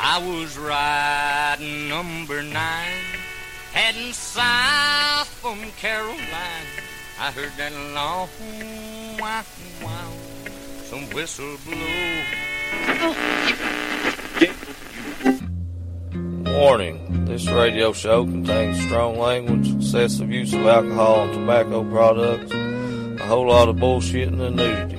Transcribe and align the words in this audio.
I 0.00 0.18
was 0.26 0.58
riding 0.58 1.88
number 1.88 2.42
nine, 2.42 3.04
heading 3.72 4.12
south 4.12 5.28
from 5.28 5.70
Caroline. 5.78 6.66
I 7.20 7.30
heard 7.30 7.52
that 7.56 7.72
long 7.94 8.28
wow 9.20 9.44
wow, 9.82 10.12
some 10.82 11.08
whistle 11.10 11.56
blow. 11.64 11.76
Warning 16.58 17.24
this 17.24 17.48
radio 17.48 17.92
show 17.92 18.24
contains 18.24 18.80
strong 18.82 19.16
language, 19.16 19.76
excessive 19.76 20.32
use 20.32 20.52
of 20.54 20.66
alcohol 20.66 21.22
and 21.22 21.34
tobacco 21.34 21.84
products, 21.88 22.52
a 22.52 23.26
whole 23.26 23.46
lot 23.46 23.68
of 23.68 23.76
bullshitting 23.76 24.40
and 24.40 24.56
nudity. 24.56 24.97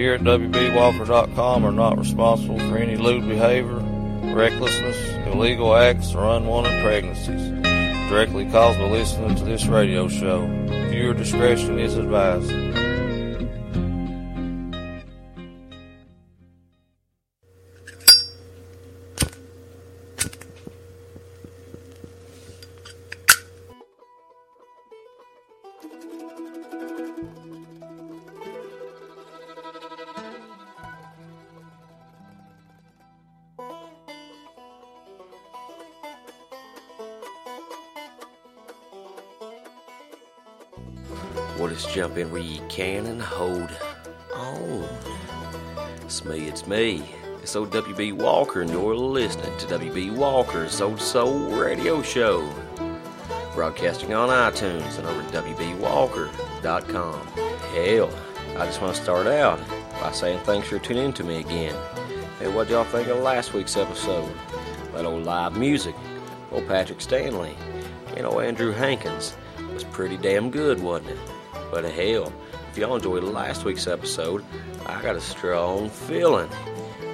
Here 0.00 0.14
at 0.14 0.22
WBWalker.com 0.22 1.62
are 1.62 1.72
not 1.72 1.98
responsible 1.98 2.58
for 2.58 2.78
any 2.78 2.96
lewd 2.96 3.28
behavior, 3.28 3.80
recklessness, 4.34 4.96
illegal 5.26 5.76
acts, 5.76 6.14
or 6.14 6.24
unwanted 6.24 6.82
pregnancies 6.82 7.50
directly 8.08 8.46
caused 8.46 8.78
by 8.78 8.88
listening 8.88 9.36
to 9.36 9.44
this 9.44 9.66
radio 9.66 10.08
show. 10.08 10.46
Viewer 10.88 11.12
discretion 11.12 11.78
is 11.78 11.98
advised. 11.98 12.50
It's 46.60 46.68
me, 46.68 47.02
it's. 47.42 47.56
Old 47.56 47.70
WB 47.70 48.12
Walker, 48.12 48.60
and 48.60 48.68
you're 48.68 48.94
listening 48.94 49.56
to 49.56 49.66
WB 49.66 50.14
Walker's 50.14 50.78
Old 50.82 51.00
Soul 51.00 51.48
Radio 51.52 52.02
Show. 52.02 52.46
Broadcasting 53.54 54.12
on 54.12 54.28
iTunes 54.28 54.98
and 54.98 55.06
over 55.06 55.22
at 55.22 55.32
WBWalker.com. 55.32 57.26
Hell, 57.74 58.10
I 58.58 58.66
just 58.66 58.82
want 58.82 58.94
to 58.94 59.02
start 59.02 59.26
out 59.26 59.58
by 60.02 60.12
saying 60.12 60.40
thanks 60.40 60.68
for 60.68 60.78
tuning 60.78 61.06
in 61.06 61.12
to 61.14 61.24
me 61.24 61.38
again. 61.38 61.74
Hey, 62.38 62.48
what 62.48 62.68
y'all 62.68 62.84
think 62.84 63.08
of 63.08 63.20
last 63.20 63.54
week's 63.54 63.78
episode? 63.78 64.30
That 64.92 65.06
old 65.06 65.24
live 65.24 65.56
music, 65.56 65.94
old 66.52 66.68
Patrick 66.68 67.00
Stanley, 67.00 67.56
and 68.18 68.26
old 68.26 68.42
Andrew 68.42 68.72
Hankins 68.72 69.34
was 69.72 69.84
pretty 69.84 70.18
damn 70.18 70.50
good, 70.50 70.82
wasn't 70.82 71.12
it? 71.12 71.18
But 71.70 71.84
hell, 71.86 72.30
if 72.70 72.78
y'all 72.78 72.94
enjoyed 72.94 73.24
last 73.24 73.64
week's 73.64 73.88
episode, 73.88 74.44
I 74.86 75.02
got 75.02 75.16
a 75.16 75.20
strong 75.20 75.90
feeling 75.90 76.48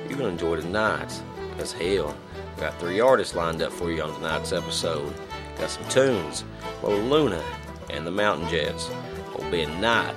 you're 0.07 0.19
gonna 0.19 0.29
enjoy 0.29 0.61
tonight's. 0.61 1.23
Cause 1.57 1.73
hell, 1.73 2.15
got 2.59 2.79
three 2.79 3.01
artists 3.01 3.35
lined 3.35 3.63
up 3.63 3.73
for 3.73 3.91
you 3.91 4.03
on 4.03 4.13
tonight's 4.15 4.53
episode. 4.53 5.15
Got 5.59 5.71
some 5.71 5.89
tunes, 5.89 6.45
old 6.83 7.05
Luna 7.05 7.43
and 7.89 8.07
the 8.07 8.11
Mountain 8.11 8.51
Jets, 8.51 8.91
old 9.35 9.51
Ben 9.51 9.81
Knight 9.81 10.15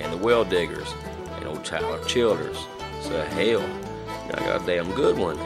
and 0.00 0.12
the 0.12 0.18
Well 0.18 0.44
Diggers, 0.44 0.92
and 1.36 1.46
old 1.46 1.64
Tyler 1.64 2.02
Childers. 2.04 2.66
So 3.00 3.22
hell, 3.24 3.62
I 4.34 4.40
got 4.40 4.62
a 4.62 4.66
damn 4.66 4.92
good 4.92 5.16
one 5.16 5.38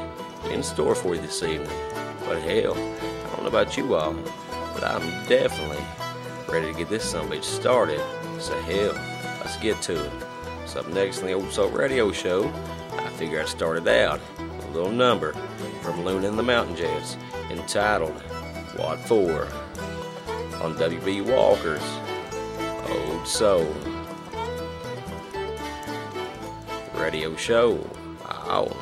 in 0.51 0.65
store 0.65 0.97
for 0.97 1.15
you 1.15 1.21
this 1.21 1.45
evening. 1.45 1.71
But 2.27 2.43
hell, 2.43 2.75
I 2.75 3.31
don't 3.37 3.43
know 3.43 3.49
about 3.49 3.77
you 3.77 3.95
all, 3.95 4.15
but 4.75 4.83
I'm 4.83 5.29
definitely 5.29 5.85
ready 6.49 6.73
to 6.73 6.77
get 6.77 6.89
this 6.89 7.15
bitch 7.15 7.45
started. 7.45 8.01
So 8.41 8.59
hell, 8.63 8.95
let's 9.49 9.63
get 9.63 9.81
to 9.81 10.05
it. 10.05 10.13
So 10.67 10.81
up 10.81 10.89
next 10.89 11.21
in 11.21 11.27
the 11.27 11.33
Old 11.33 11.51
Soul 11.51 11.71
Radio 11.71 12.13
Show, 12.13 12.53
I 12.93 13.09
figure 13.17 13.41
I'd 13.41 13.49
start 13.49 13.79
it 13.79 13.89
out 13.89 14.21
with 14.39 14.67
a 14.67 14.71
little 14.73 14.93
number 14.93 15.33
from 15.81 16.05
Luna 16.05 16.29
and 16.29 16.39
the 16.39 16.43
Mountain 16.43 16.77
Jets 16.77 17.17
entitled 17.49 18.21
What 18.77 18.99
For 18.99 19.45
on 20.63 20.75
WB 20.75 21.25
Walker's 21.33 21.83
Old 22.91 23.27
Soul 23.27 23.75
Radio 26.95 27.35
Show. 27.37 27.79
Ow. 28.27 28.78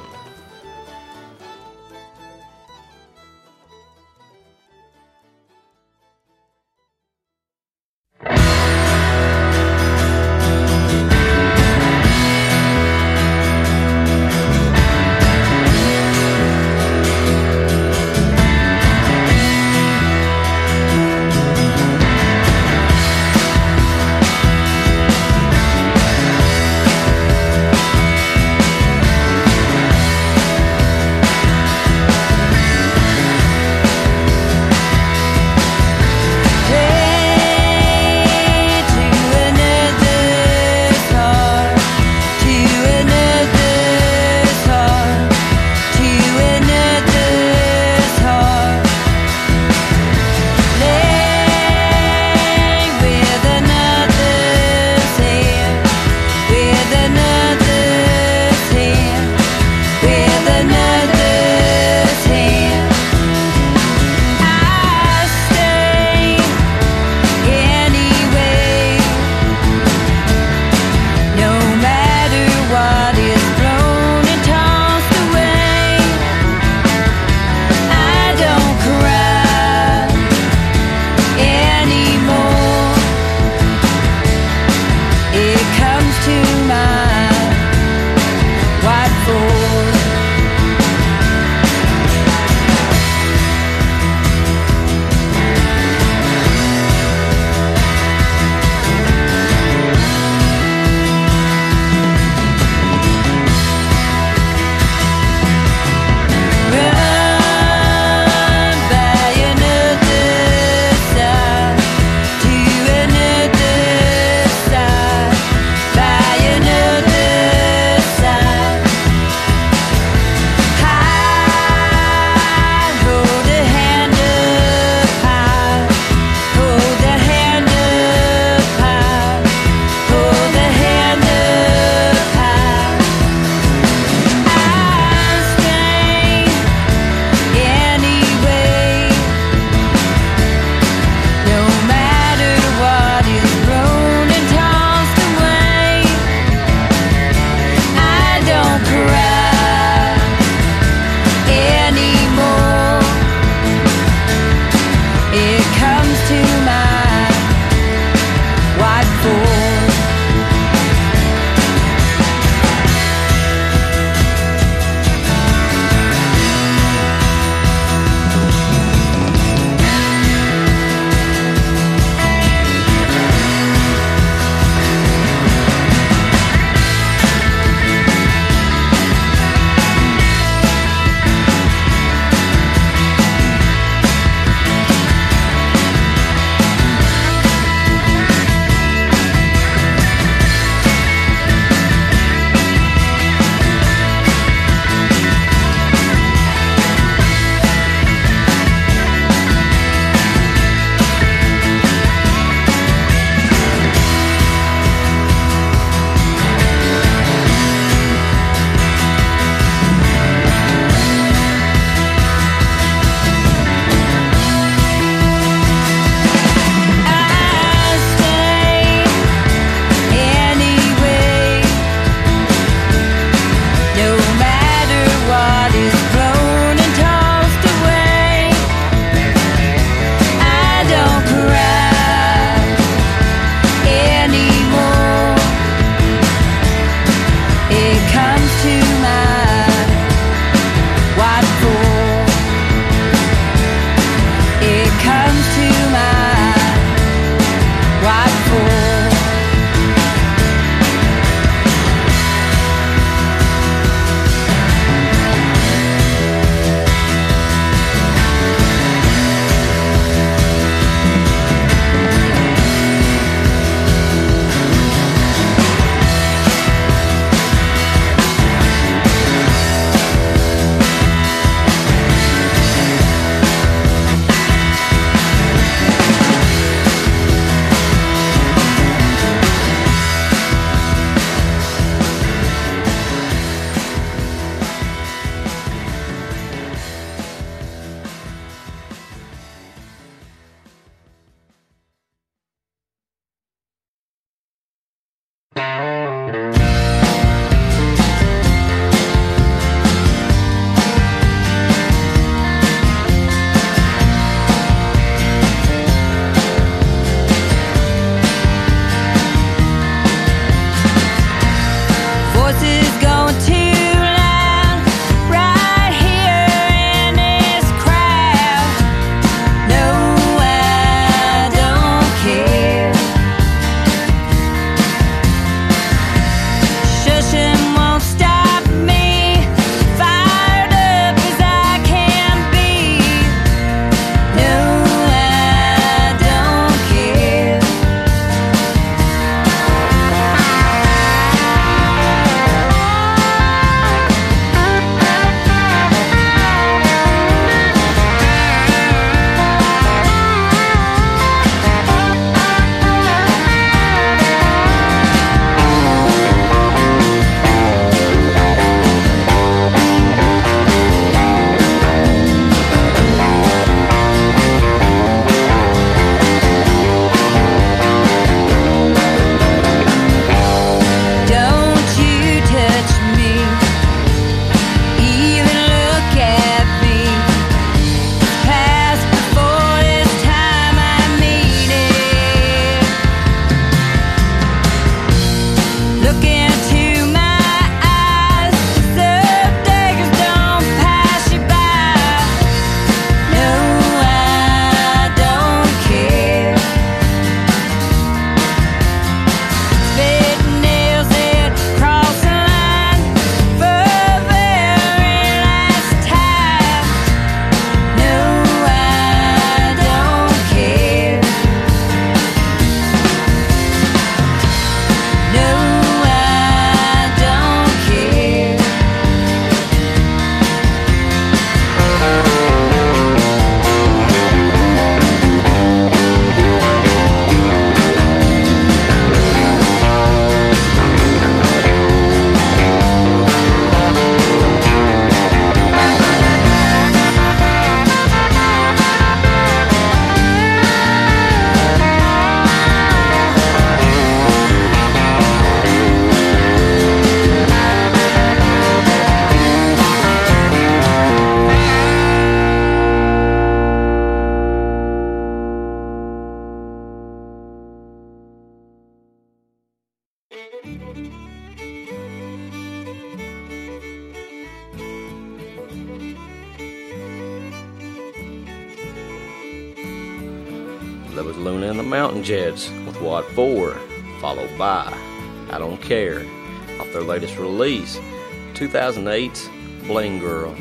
2008's 478.57 479.51
Bling 479.87 480.19
Girl, 480.19 480.53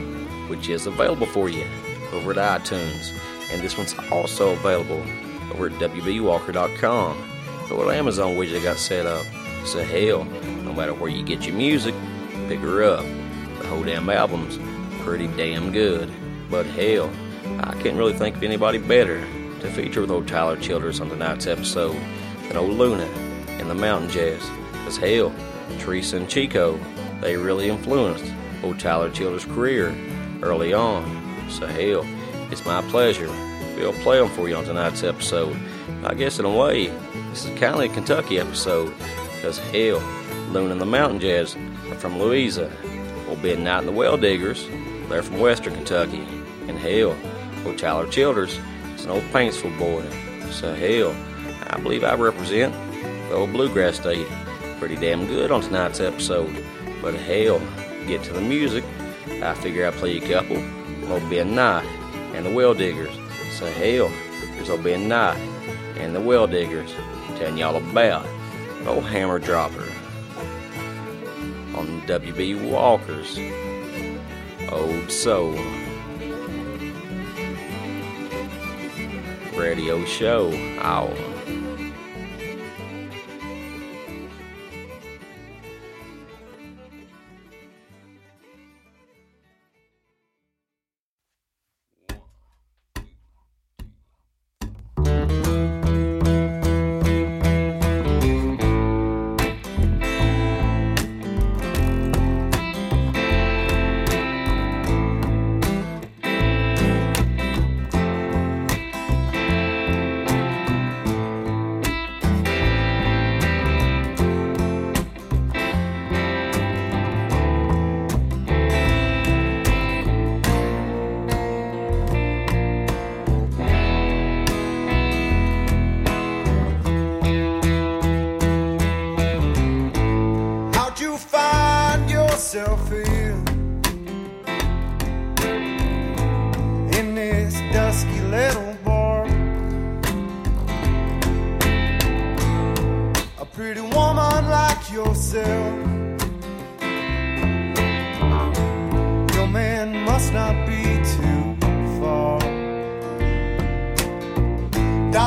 which 0.50 0.68
is 0.68 0.86
available 0.86 1.26
for 1.28 1.50
you 1.50 1.64
over 2.12 2.38
at 2.38 2.62
iTunes. 2.62 3.14
And 3.52 3.62
this 3.62 3.78
one's 3.78 3.96
also 4.12 4.52
available 4.52 5.02
over 5.54 5.68
at 5.68 5.74
WBWalker.com. 5.74 7.32
The 7.70 7.74
little 7.74 7.92
Amazon 7.92 8.36
which 8.36 8.50
widget 8.50 8.64
got 8.64 8.78
set 8.78 9.06
up. 9.06 9.26
So 9.66 9.82
hell, 9.84 10.26
no 10.64 10.74
matter 10.74 10.94
where 10.94 11.10
you 11.10 11.24
get 11.24 11.48
your 11.48 11.56
music, 11.56 11.96
pick 12.48 12.60
her 12.60 12.84
up. 12.84 13.06
The 13.60 13.68
whole 13.68 13.84
damn 13.84 14.10
album's 14.10 14.60
pretty 15.04 15.28
damn 15.28 15.72
good. 15.72 16.12
But 16.52 16.66
hell, 16.66 17.10
I 17.62 17.74
can't 17.82 17.96
really 17.98 18.14
think 18.14 18.36
of 18.36 18.44
anybody 18.44 18.78
better 18.78 19.22
to 19.62 19.72
feature 19.72 20.02
with 20.02 20.12
old 20.12 20.28
Tyler 20.28 20.58
Childers 20.58 21.00
on 21.00 21.10
tonight's 21.10 21.48
episode 21.48 21.96
than 22.48 22.58
old 22.58 22.72
Luna 22.72 23.06
and 23.58 23.70
the 23.70 23.76
Mountain 23.76 24.10
Jets. 24.10 24.48
Cause 24.84 24.98
hell, 24.98 25.34
Teresa 25.80 26.18
and 26.18 26.30
Chico, 26.30 26.78
they 27.26 27.38
really 27.38 27.70
influenced 27.70 28.32
old 28.64 28.80
Tyler 28.80 29.10
Childers' 29.10 29.46
career 29.46 29.96
early 30.44 30.76
on. 30.76 31.50
So 31.50 31.66
hell, 31.66 32.06
it's 32.52 32.64
my 32.66 32.84
pleasure 32.92 33.26
to 33.26 33.76
be 33.76 33.82
able 33.82 33.94
to 33.94 34.00
play 34.02 34.20
them 34.20 34.30
for 34.30 34.48
you 34.48 34.56
on 34.56 34.64
tonight's 34.64 35.04
episode. 35.04 35.58
I 36.04 36.14
guess 36.14 36.38
in 36.38 36.46
a 36.46 36.56
way, 36.56 36.86
this 37.32 37.46
is 37.46 37.60
kind 37.60 37.74
of 37.74 37.80
a 37.80 37.88
Kentucky 37.88 38.38
episode, 38.38 38.94
because 39.34 39.58
hell, 39.58 40.00
Luna 40.52 40.74
and 40.74 40.80
the 40.82 40.86
Mountain 40.86 41.20
Jets 41.20 41.56
are 41.90 41.96
from 41.96 42.20
Louisa. 42.20 42.72
Old 43.28 43.42
Ben 43.42 43.64
Knight 43.64 43.80
and 43.80 43.88
the 43.88 43.92
Well 43.92 44.18
Diggers, 44.18 44.68
they're 45.10 45.24
from 45.24 45.40
Western 45.40 45.74
Kentucky. 45.74 46.28
And 46.68 46.78
hell, 46.78 47.18
old 47.66 47.80
Tyler 47.80 48.08
Childers 48.08 48.60
is 48.94 49.06
an 49.06 49.10
old 49.10 49.24
Paintsville 49.34 49.76
boy. 49.80 50.04
So 50.52 50.76
hell, 50.76 51.16
I 51.72 51.80
believe 51.80 52.04
I 52.04 52.14
represent 52.14 52.72
the 53.30 53.36
old 53.36 53.52
bluegrass 53.52 53.96
state 53.96 54.28
pretty 54.78 54.96
damn 54.96 55.26
good 55.26 55.50
on 55.50 55.62
tonight's 55.62 56.00
episode. 56.00 56.56
But 57.06 57.14
hell, 57.14 57.62
get 58.08 58.24
to 58.24 58.34
the 58.34 58.42
music, 58.42 58.84
I 59.28 59.54
figure 59.54 59.86
I'll 59.86 59.92
play 59.92 60.18
a 60.18 60.28
couple. 60.28 60.56
There'll 61.02 61.30
Ben 61.30 61.54
Knight 61.54 61.86
and 62.34 62.44
the 62.44 62.50
Well 62.52 62.74
Diggers. 62.74 63.14
So 63.52 63.68
hell, 63.68 64.08
here's 64.08 64.70
Ben 64.82 65.08
Knight 65.08 65.38
and 66.00 66.16
the 66.16 66.20
Well 66.20 66.48
Diggers 66.48 66.92
telling 67.38 67.60
y'all 67.60 67.76
about 67.76 68.26
old 68.88 69.04
Hammer 69.04 69.38
Dropper 69.38 69.88
on 71.78 72.02
WB 72.08 72.72
Walker's 72.72 73.38
Old 74.72 75.12
Soul 75.12 75.54
radio 79.56 80.04
show. 80.06 80.52
Ow. 80.80 81.35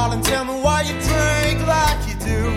Darling, 0.08 0.24
tell 0.24 0.44
me 0.46 0.54
why 0.62 0.80
you 0.80 0.94
drink 1.02 1.66
like 1.66 2.08
you 2.08 2.14
do. 2.14 2.50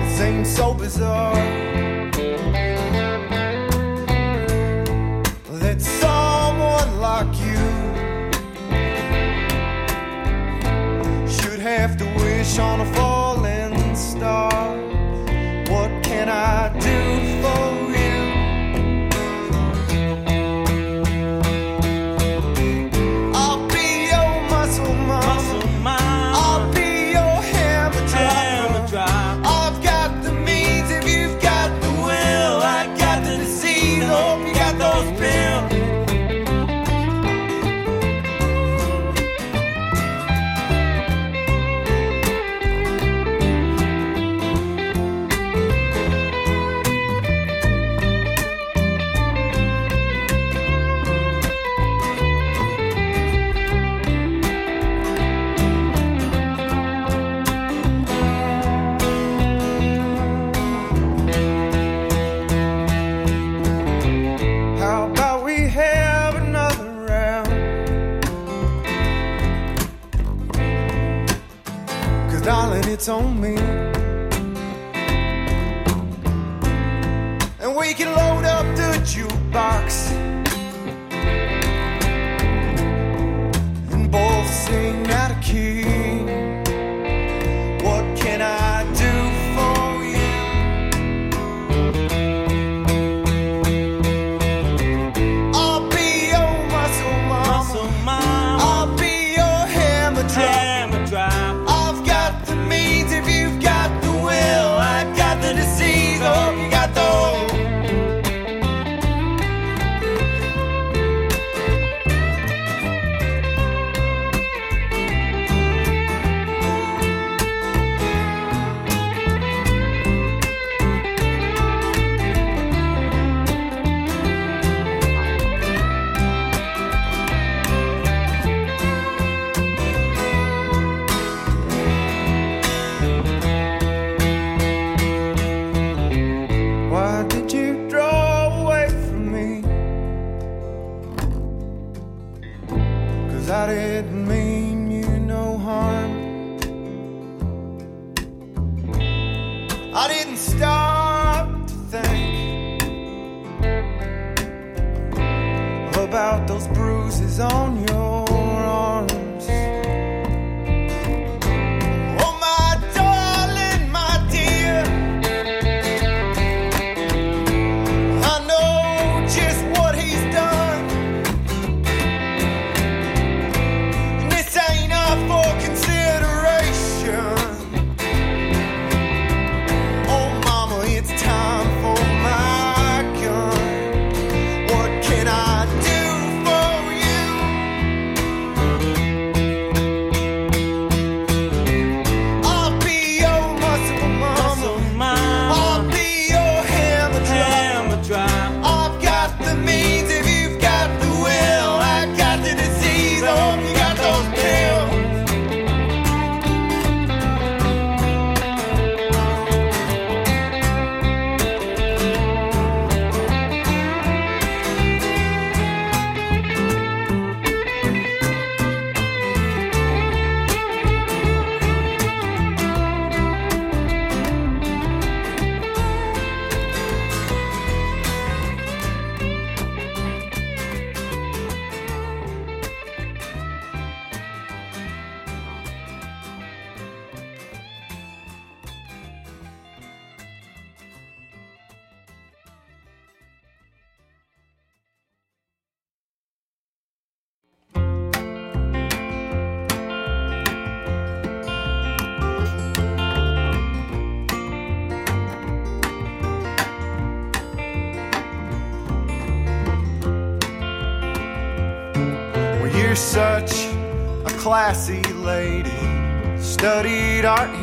It 0.00 0.16
seems 0.16 0.48
so 0.54 0.72
bizarre 0.72 1.51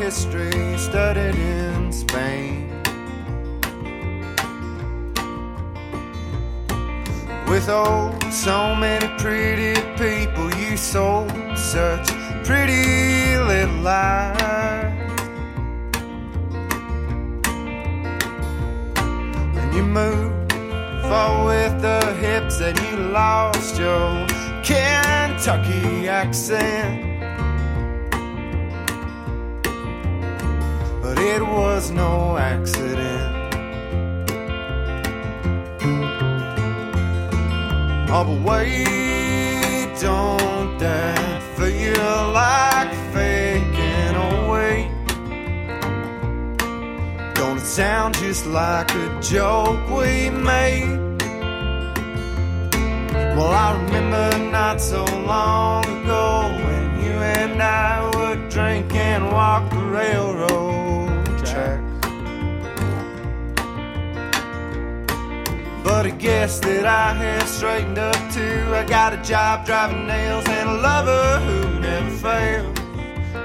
history, 0.00 0.78
studied 0.78 1.34
in 1.34 1.92
Spain. 1.92 2.70
With 7.46 7.68
oh, 7.68 8.18
so 8.30 8.74
many 8.74 9.08
pretty 9.18 9.78
people, 9.98 10.48
you 10.54 10.78
sold 10.78 11.30
such 11.58 12.08
pretty 12.44 13.36
little 13.50 13.82
lies. 13.82 14.40
And 19.58 19.74
you 19.74 19.82
moved 19.82 20.52
far 21.10 21.44
with 21.44 21.82
the 21.82 22.00
hips, 22.14 22.62
and 22.62 22.78
you 22.78 22.96
lost 23.12 23.78
your 23.78 24.26
Kentucky 24.64 26.08
accent. 26.08 27.09
But 31.10 31.18
it 31.18 31.42
was 31.42 31.90
no 31.90 32.36
accident. 32.38 33.52
Oh, 38.08 38.24
but 38.28 38.40
wait, 38.48 39.88
don't 40.00 40.78
that 40.78 41.42
feel 41.56 42.30
like 42.30 42.92
faking 43.12 44.14
oh, 44.14 44.44
away? 44.44 44.88
Don't 47.34 47.58
it 47.58 47.66
sound 47.66 48.14
just 48.14 48.46
like 48.46 48.94
a 48.94 49.20
joke 49.20 49.90
we 49.90 50.30
made? 50.30 51.18
Well, 53.34 53.50
I 53.50 53.76
remember 53.82 54.38
not 54.52 54.80
so 54.80 55.04
long 55.26 55.84
ago 55.86 56.79
guess 66.20 66.58
that 66.60 66.84
I 66.84 67.14
have 67.14 67.48
straightened 67.48 67.98
up 67.98 68.14
too. 68.30 68.64
I 68.74 68.84
got 68.84 69.14
a 69.14 69.22
job 69.22 69.64
driving 69.64 70.06
nails 70.06 70.46
and 70.48 70.68
a 70.68 70.74
lover 70.74 71.40
who 71.40 71.80
never 71.80 72.10
fails 72.10 72.78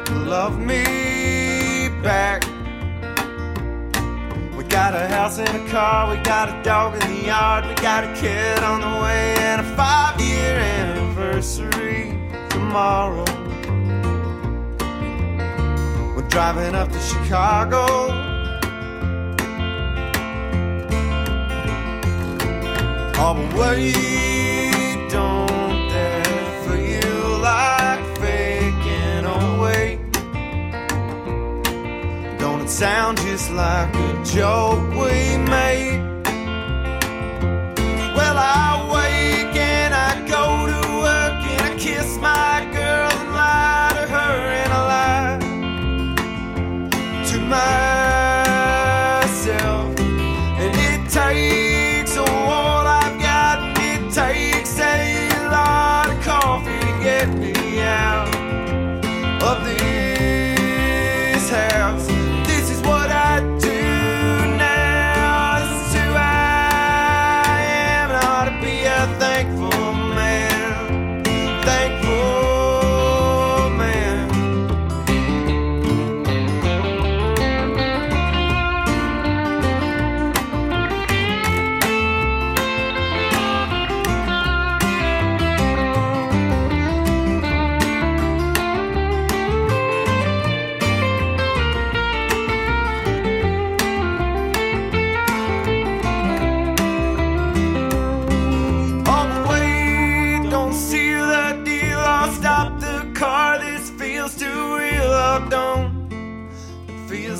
to 0.05 0.13
love 0.13 0.59
me 0.59 1.88
back. 2.03 2.43
We 4.57 4.65
got 4.65 4.93
a 4.93 5.07
house 5.07 5.39
and 5.39 5.55
a 5.55 5.71
car, 5.71 6.13
we 6.13 6.21
got 6.23 6.49
a 6.49 6.61
dog 6.63 7.01
in 7.01 7.15
the 7.15 7.27
yard, 7.27 7.65
we 7.65 7.75
got 7.75 8.03
a 8.03 8.13
kid 8.13 8.59
on 8.59 8.81
the 8.81 9.01
way, 9.03 9.35
and 9.39 9.61
a 9.61 9.75
five 9.77 10.19
year 10.19 10.59
anniversary 10.59 12.19
tomorrow. 12.49 13.23
We're 16.13 16.27
driving 16.27 16.75
up 16.75 16.91
to 16.91 16.99
Chicago. 16.99 18.14
But 23.17 23.38
wait, 23.56 25.08
don't 25.10 25.88
that 25.89 26.28
feel 26.65 27.39
like 27.39 28.04
faking 28.19 29.25
away? 29.25 29.99
Don't 32.38 32.62
it 32.62 32.69
sound 32.69 33.17
just 33.19 33.51
like 33.51 33.95
a 33.95 34.23
joke 34.25 34.89
we 34.91 35.38
made? 35.38 36.14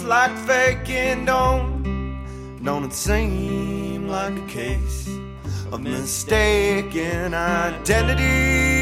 Like 0.06 0.38
faking, 0.46 1.26
don't, 1.26 2.60
don't 2.64 2.86
it 2.86 2.94
seem 2.94 4.08
like 4.08 4.38
a 4.38 4.48
case 4.48 5.08
of 5.72 5.82
mistaken 5.82 7.34
identity 7.34 8.75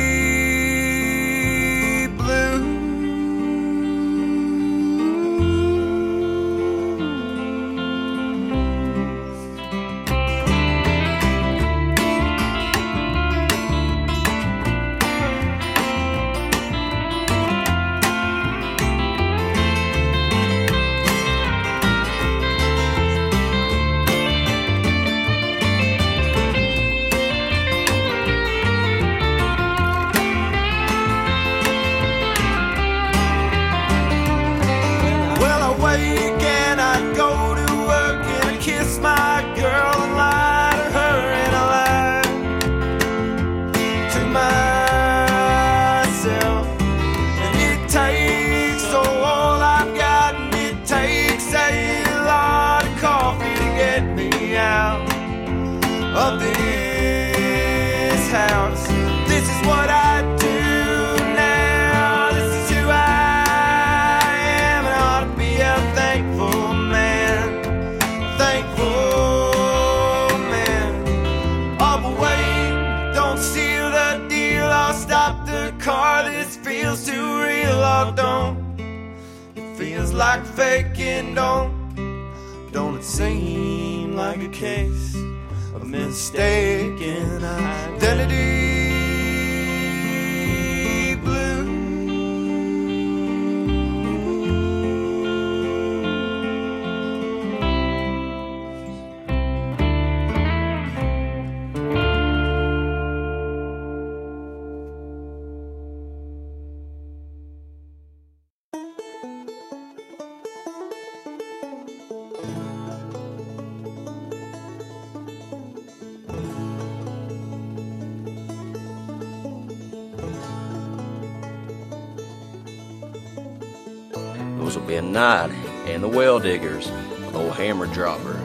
Knight 125.13 125.51
and 125.85 126.03
the 126.03 126.07
Well 126.07 126.39
Diggers 126.39 126.91
Old 127.33 127.53
Hammer 127.53 127.85
Dropper, 127.85 128.39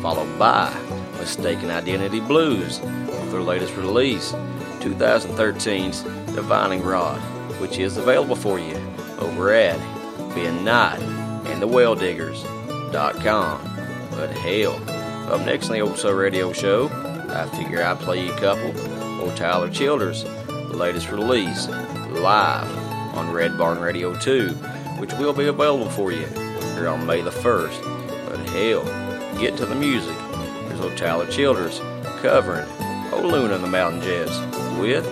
followed 0.00 0.38
by 0.38 0.74
Mistaken 1.18 1.70
Identity 1.70 2.20
Blues 2.20 2.80
with 2.80 3.30
their 3.30 3.42
latest 3.42 3.76
release, 3.76 4.32
2013's 4.80 6.02
Divining 6.34 6.82
Rod, 6.82 7.20
which 7.60 7.78
is 7.78 7.98
available 7.98 8.36
for 8.36 8.58
you 8.58 8.74
over 9.18 9.52
at 9.52 9.78
Ben 10.34 10.64
Knight 10.64 11.00
and 11.46 11.60
the 11.60 11.66
Well 11.66 11.94
Diggers.com. 11.94 13.70
But 14.10 14.30
hell, 14.30 14.74
up 15.30 15.44
next 15.44 15.68
on 15.68 15.74
the 15.74 15.80
Old 15.80 15.98
Soul 15.98 16.14
Radio 16.14 16.52
Show, 16.54 16.88
I 17.28 17.46
figure 17.56 17.82
I'd 17.82 17.98
play 18.00 18.24
you 18.24 18.32
a 18.32 18.38
couple 18.38 18.74
old 19.20 19.36
Tyler 19.36 19.68
Childers, 19.68 20.24
the 20.24 20.76
latest 20.76 21.10
release, 21.10 21.68
live 21.68 22.66
on 23.14 23.30
Red 23.30 23.58
Barn 23.58 23.78
Radio 23.78 24.14
2, 24.18 24.56
which 24.98 25.12
will 25.14 25.32
be 25.32 25.46
available 25.46 25.90
for 25.90 26.12
you 26.12 26.26
here 26.74 26.88
on 26.88 27.06
May 27.06 27.22
the 27.22 27.30
1st. 27.30 28.28
But 28.28 28.48
hell, 28.50 28.84
get 29.38 29.56
to 29.58 29.66
the 29.66 29.74
music. 29.74 30.16
There's 30.68 30.80
old 30.80 30.96
Tyler 30.96 31.26
Childers 31.26 31.80
covering 32.20 32.68
Old 33.12 33.24
Luna 33.24 33.54
and 33.54 33.64
the 33.64 33.68
Mountain 33.68 34.02
Jets 34.02 34.38
with 34.78 35.04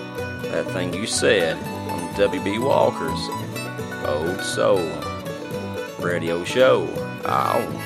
that 0.50 0.66
thing 0.72 0.92
you 0.92 1.06
said 1.06 1.56
on 1.90 2.00
WB 2.14 2.62
Walker's 2.62 3.28
Old 4.06 4.40
Soul 4.40 4.88
Radio 6.04 6.44
Show. 6.44 6.88
Ow. 7.26 7.81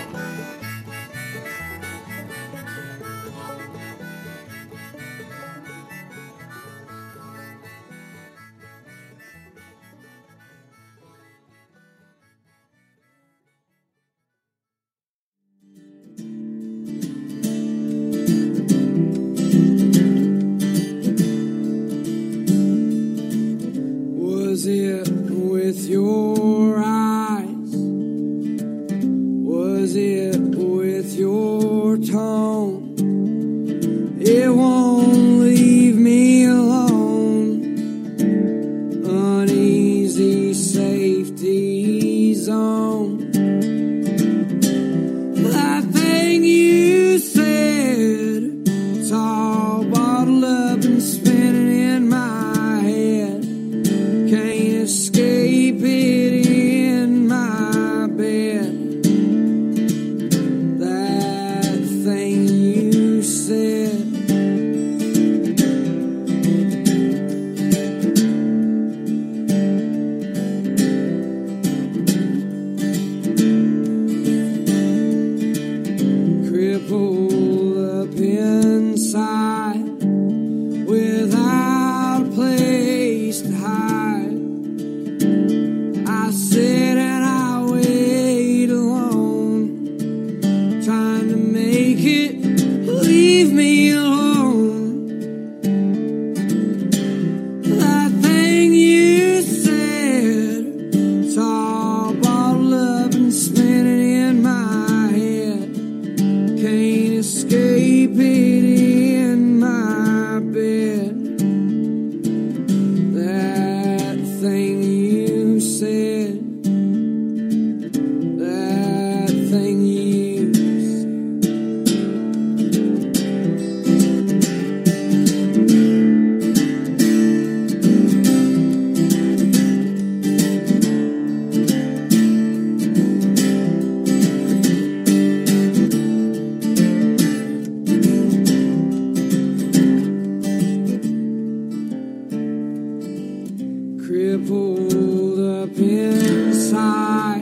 crippled 144.07 145.41
up 145.41 145.77
inside. 145.79 147.36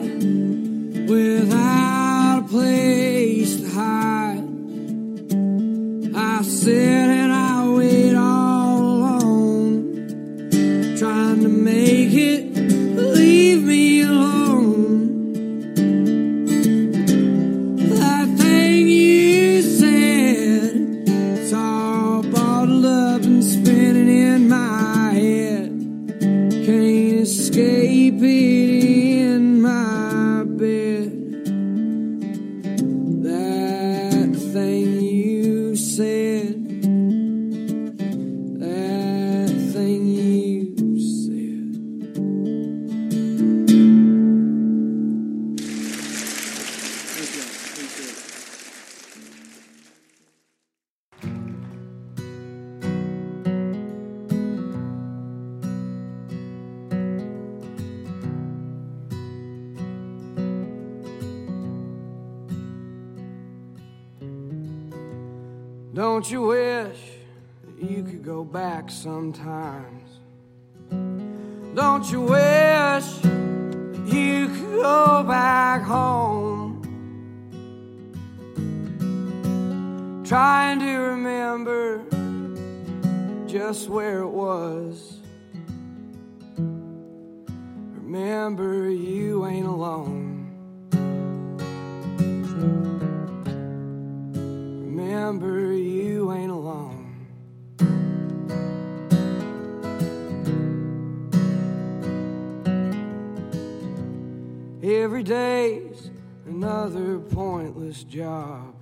Pointless 107.45 108.05
job. 108.05 108.75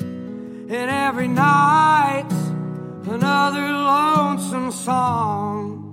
And 0.00 0.72
every 0.72 1.28
night, 1.28 2.28
another 3.06 3.66
lonesome 3.72 4.72
song. 4.72 5.92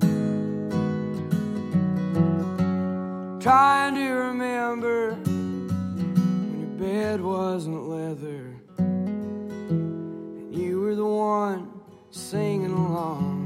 Trying 3.39 3.93
to 3.93 4.07
remember 4.29 5.11
when 5.13 6.57
your 6.59 6.69
bed 6.79 7.21
wasn't 7.21 7.87
leather 7.87 8.45
and 8.79 10.55
you 10.55 10.79
were 10.79 10.95
the 10.95 11.05
one 11.05 11.69
singing 12.09 12.71
along. 12.71 13.43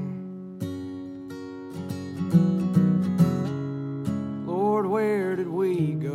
Lord, 4.48 4.86
where 4.86 5.36
did 5.36 5.50
we 5.50 5.92
go 5.96 6.09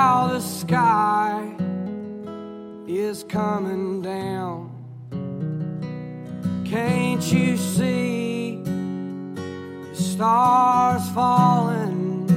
Now 0.00 0.28
the 0.28 0.40
sky 0.40 1.56
is 2.86 3.24
coming 3.24 4.00
down. 4.00 4.70
Can't 6.64 7.24
you 7.32 7.56
see 7.56 8.62
the 8.62 9.94
stars 9.96 11.02
falling? 11.10 12.28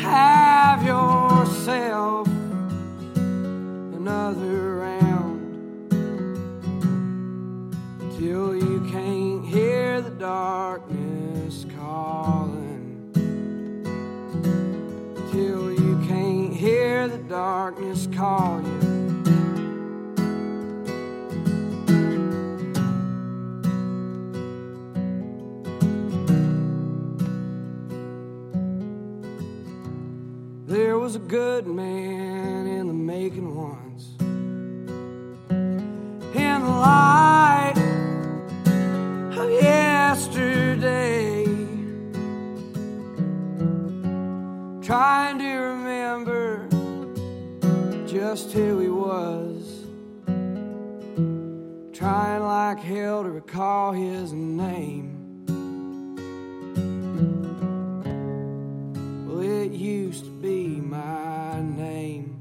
Have 0.00 0.82
yourself 0.82 2.26
another 4.00 4.76
round 4.76 5.90
till 8.16 8.56
you 8.56 8.88
can't 8.90 9.44
hear 9.44 10.00
the 10.00 10.08
darkness 10.08 11.03
darkness 17.34 18.06
call 18.14 18.62
you. 18.62 18.80
There 30.68 30.96
was 31.00 31.16
a 31.16 31.18
good 31.18 31.66
man 31.66 32.68
in 32.68 32.86
the 32.86 32.94
making 32.94 33.52
once. 33.52 34.14
In 36.36 36.60
the 36.62 36.74
light 36.88 37.74
of 39.36 39.50
yesterday. 39.50 41.44
Trying 44.82 45.38
to 45.40 45.48
remember 45.48 45.83
just 48.26 48.52
who 48.52 48.78
he 48.78 48.88
was. 48.88 49.84
Trying 51.92 52.42
like 52.42 52.78
hell 52.78 53.22
to 53.22 53.28
recall 53.28 53.92
his 53.92 54.32
name. 54.32 55.44
Well, 59.26 59.40
it 59.40 59.72
used 59.72 60.24
to 60.24 60.30
be 60.30 60.80
my 60.80 61.60
name. 61.60 62.33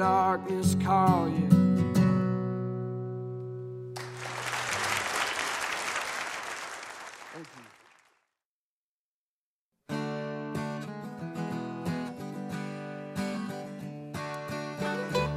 Darkness 0.00 0.74
call 0.82 1.28
you. 1.28 1.46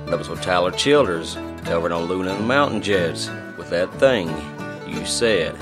That 0.05 0.17
was 0.17 0.29
what 0.29 0.41
Tyler 0.41 0.71
Childers 0.71 1.35
covered 1.65 1.91
on 1.91 2.05
Luna 2.05 2.31
and 2.31 2.39
the 2.39 2.47
Mountain 2.47 2.81
Jets 2.81 3.29
with 3.57 3.69
that 3.69 3.93
thing 3.99 4.29
you 4.87 5.05
said, 5.05 5.57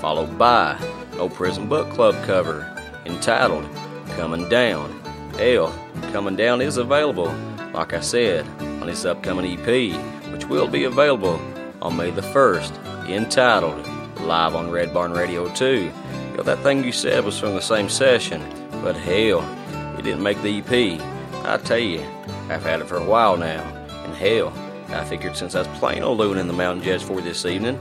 followed 0.00 0.38
by 0.38 0.78
No 1.16 1.28
Prison 1.28 1.68
Book 1.68 1.90
Club 1.90 2.14
cover 2.22 2.72
entitled 3.04 3.68
Coming 4.10 4.48
Down. 4.48 4.92
Hell, 5.38 5.76
Coming 6.12 6.36
Down 6.36 6.60
is 6.60 6.76
available, 6.76 7.34
like 7.74 7.92
I 7.92 8.00
said, 8.00 8.46
on 8.80 8.88
his 8.88 9.04
upcoming 9.04 9.58
EP, 9.58 9.94
which 10.32 10.46
will 10.46 10.68
be 10.68 10.84
available 10.84 11.40
on 11.82 11.96
May 11.96 12.10
the 12.10 12.22
1st, 12.22 13.08
entitled 13.08 13.86
Live 14.20 14.54
on 14.54 14.70
Red 14.70 14.94
Barn 14.94 15.12
Radio 15.12 15.52
2. 15.54 15.88
Hell, 15.88 16.44
that 16.44 16.60
thing 16.60 16.84
you 16.84 16.92
said 16.92 17.24
was 17.24 17.38
from 17.38 17.54
the 17.54 17.60
same 17.60 17.88
session, 17.88 18.42
but 18.82 18.96
hell, 18.96 19.42
it 19.98 20.02
didn't 20.02 20.22
make 20.22 20.40
the 20.42 20.58
EP. 20.58 21.00
I 21.44 21.58
tell 21.58 21.78
you, 21.78 22.00
I've 22.48 22.62
had 22.62 22.80
it 22.80 22.86
for 22.86 22.96
a 22.96 23.04
while 23.04 23.36
now, 23.36 23.62
and 24.04 24.14
hell, 24.14 24.52
I 24.88 25.04
figured 25.04 25.36
since 25.36 25.54
I 25.54 25.60
was 25.60 25.78
playing 25.78 26.04
old 26.04 26.20
in 26.36 26.46
the 26.46 26.52
Mountain 26.52 26.84
Jets 26.84 27.02
for 27.02 27.20
this 27.20 27.44
evening, 27.44 27.76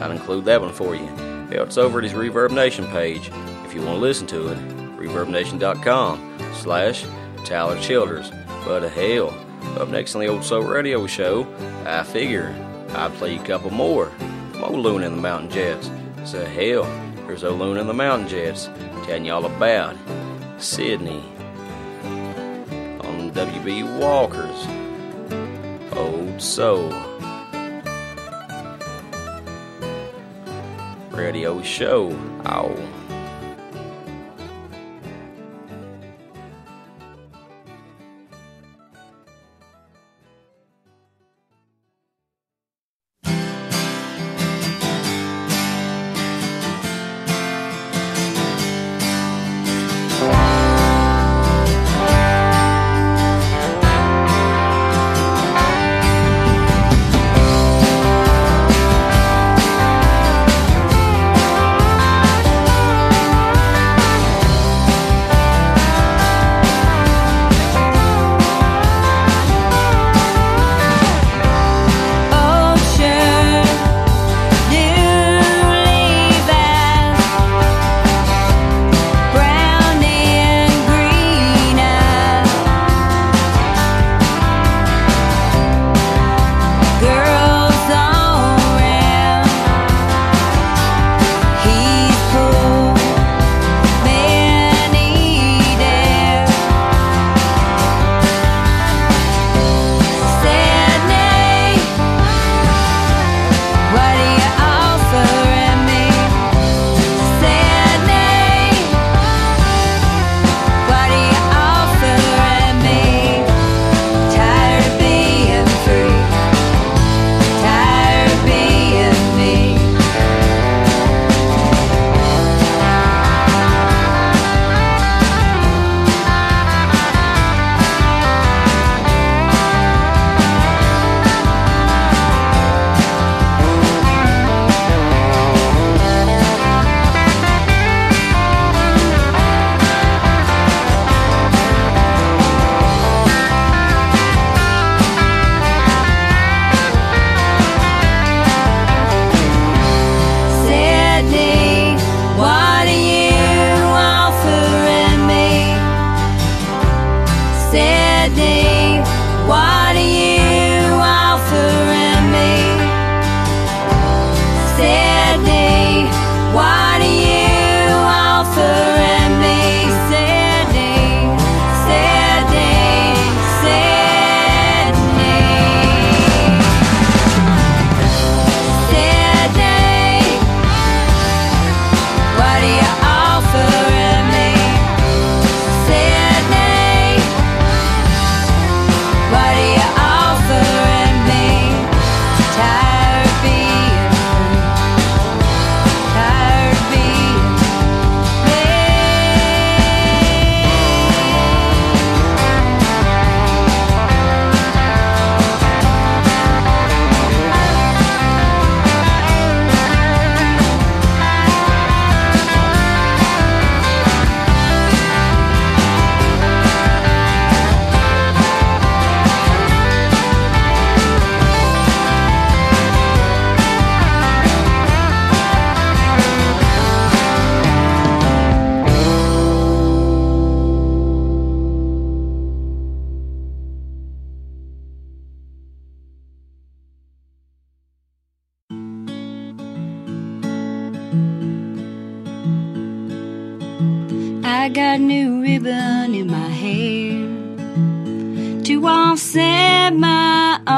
I'd 0.00 0.10
include 0.10 0.44
that 0.46 0.60
one 0.60 0.72
for 0.72 0.96
you. 0.96 1.06
Hell, 1.06 1.62
it's 1.62 1.78
over 1.78 1.98
at 1.98 2.04
his 2.04 2.12
Reverb 2.12 2.50
Nation 2.50 2.86
page. 2.88 3.30
If 3.64 3.74
you 3.74 3.80
want 3.80 3.94
to 3.94 4.00
listen 4.00 4.26
to 4.28 4.48
it, 4.48 4.58
reverbnation.com 4.98 6.38
slash 6.52 7.06
Tyler 7.44 7.78
Childers. 7.80 8.32
But 8.66 8.82
hell, 8.90 9.32
up 9.78 9.90
next 9.90 10.16
on 10.16 10.22
the 10.22 10.26
Old 10.26 10.42
Soul 10.42 10.64
Radio 10.64 11.06
Show, 11.06 11.46
I 11.86 12.02
figure 12.02 12.52
I'd 12.96 13.14
play 13.14 13.36
a 13.36 13.42
couple 13.44 13.70
more 13.70 14.06
from 14.54 14.74
Luna 14.74 15.06
and 15.06 15.16
the 15.16 15.22
Mountain 15.22 15.50
Jets. 15.50 15.88
So 16.24 16.44
hell, 16.44 16.82
here's 17.26 17.44
Luna 17.44 17.78
and 17.78 17.88
the 17.88 17.94
Mountain 17.94 18.26
Jets 18.26 18.66
telling 19.04 19.24
y'all 19.24 19.46
about 19.46 19.94
Sydney 20.58 21.22
on 22.02 23.30
WB 23.30 24.00
Walker's 24.00 24.66
Old 25.96 26.42
Soul 26.42 26.90
Radio 31.12 31.62
Show. 31.62 32.10
Ow. 32.46 33.05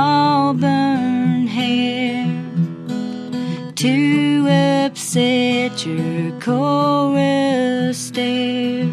Auburn 0.09 1.47
hair 1.47 2.25
to 3.77 4.49
upset 4.49 5.85
your 5.87 6.41
chorus 6.41 7.99
stare. 8.09 8.89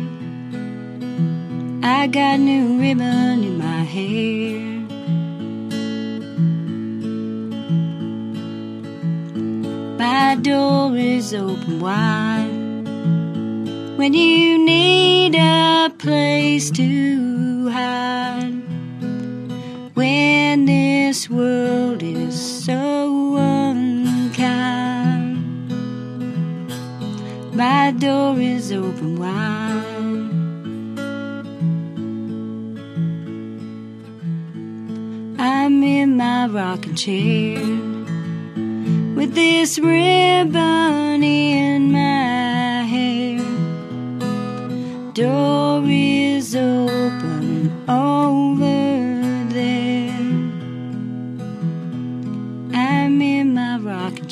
I 1.83 2.07
got 2.07 2.39
new 2.39 2.79
ribbon 2.81 3.43
in 3.49 3.57
my 3.57 3.83
hair. 3.95 4.59
My 10.03 10.35
door 10.41 10.95
is 10.97 11.33
open 11.33 11.79
wide 11.79 12.65
when 13.97 14.13
you 14.13 14.63
need 14.73 15.35
a 15.35 15.89
place 15.97 16.69
to 16.71 17.69
hide. 17.69 18.61
When 19.95 20.44
this 21.15 21.29
world 21.29 22.03
is 22.03 22.65
so 22.65 23.37
unkind, 23.37 24.35
my 27.55 27.91
door 27.91 28.37
is 28.37 28.69
open 28.73 29.17
wide. 29.17 29.85
I'm 35.39 35.81
in 35.83 36.17
my 36.17 36.47
rocking 36.47 36.95
chair 36.95 37.61
with 39.15 39.33
this 39.35 39.79
ribbon 39.79 41.23
in 41.23 41.93
my 41.93 42.83
hair. 42.93 43.39
Door 45.13 45.83
is 45.87 46.53
open 46.57 47.71
over 47.87 48.44
There 54.25 54.31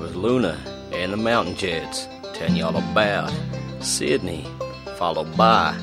was 0.00 0.16
Luna 0.16 0.58
and 0.92 1.12
the 1.12 1.16
Mountain 1.16 1.54
Jets. 1.54 2.08
Telling 2.34 2.56
y'all 2.56 2.76
about 2.76 3.32
Sydney, 3.80 4.44
followed 4.98 5.36
by 5.36 5.78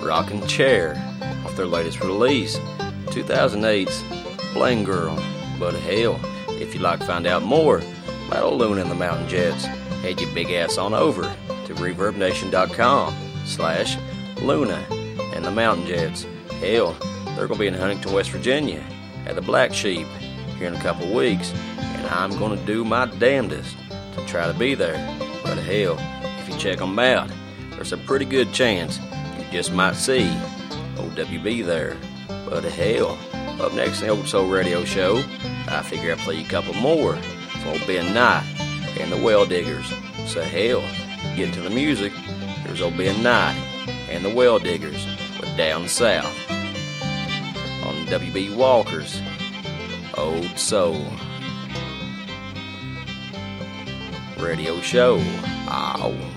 Rockin' 0.00 0.46
Chair 0.46 0.94
off 1.44 1.56
their 1.56 1.66
latest 1.66 2.00
release, 2.00 2.56
2008's 3.06 4.04
Blame 4.54 4.84
Girl. 4.84 5.16
But 5.58 5.74
hell, 5.74 6.20
if 6.50 6.72
you'd 6.72 6.82
like 6.82 7.00
to 7.00 7.06
find 7.06 7.26
out 7.26 7.42
more 7.42 7.82
about 8.28 8.54
Luna 8.54 8.82
and 8.82 8.90
the 8.90 8.94
Mountain 8.94 9.28
Jets, 9.28 9.64
head 9.64 10.20
your 10.20 10.32
big 10.34 10.52
ass 10.52 10.78
on 10.78 10.94
over 10.94 11.22
to 11.22 11.74
ReverbNation.com 11.74 13.14
slash 13.44 13.96
Luna 14.40 14.86
and 15.34 15.44
the 15.44 15.50
Mountain 15.50 15.88
Jets. 15.88 16.24
Hell, 16.60 16.92
they're 17.34 17.48
going 17.48 17.58
to 17.58 17.58
be 17.58 17.66
in 17.66 17.74
Huntington, 17.74 18.12
West 18.12 18.30
Virginia 18.30 18.84
at 19.26 19.34
the 19.34 19.42
Black 19.42 19.74
Sheep 19.74 20.06
here 20.58 20.68
in 20.68 20.76
a 20.76 20.80
couple 20.80 21.12
weeks, 21.12 21.52
and 21.80 22.06
I'm 22.06 22.38
going 22.38 22.56
to 22.56 22.66
do 22.66 22.84
my 22.84 23.06
damnedest 23.06 23.76
to 24.14 24.24
try 24.26 24.46
to 24.46 24.56
be 24.56 24.76
there. 24.76 24.94
But 25.42 25.58
hell, 25.58 25.96
if 26.38 26.48
you 26.48 26.56
check 26.56 26.78
them 26.78 26.96
out, 27.00 27.28
there's 27.80 27.94
a 27.94 27.96
pretty 27.96 28.26
good 28.26 28.52
chance 28.52 28.98
you 29.38 29.44
just 29.50 29.72
might 29.72 29.94
see 29.94 30.28
OWB 30.96 31.64
there. 31.64 31.96
But 32.28 32.62
hell, 32.62 33.18
up 33.58 33.72
next 33.72 34.02
in 34.02 34.08
the 34.08 34.12
Old 34.12 34.28
Soul 34.28 34.50
Radio 34.50 34.84
Show, 34.84 35.24
I 35.66 35.82
figure 35.82 36.10
I'll 36.10 36.18
play 36.18 36.42
a 36.42 36.44
couple 36.44 36.74
more 36.74 37.16
for 37.16 37.68
Old 37.70 37.86
Ben 37.86 38.12
Knight 38.12 38.44
and 39.00 39.10
the 39.10 39.16
Well 39.16 39.46
Diggers. 39.46 39.90
So 40.26 40.42
hell, 40.42 40.82
get 41.36 41.48
into 41.48 41.62
the 41.62 41.70
music. 41.70 42.12
Here's 42.12 42.82
Old 42.82 42.98
Ben 42.98 43.22
Knight 43.22 43.56
and 44.10 44.26
the 44.26 44.34
Well 44.34 44.58
Diggers 44.58 45.06
with 45.40 45.56
Down 45.56 45.88
South 45.88 46.36
on 46.50 47.94
WB 48.08 48.54
Walker's 48.56 49.22
Old 50.18 50.58
Soul 50.58 51.02
Radio 54.38 54.78
Show. 54.82 55.18
Ow. 55.70 56.29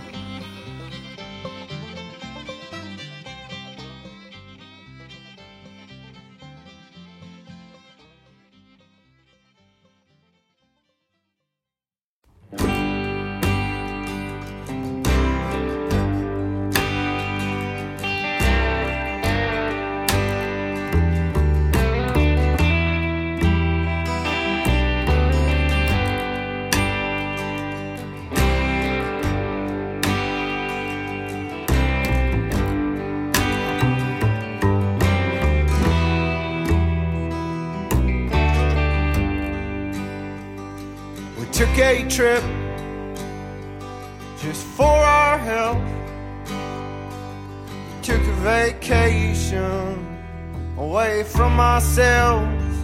From 51.73 51.81
ourselves. 51.81 52.77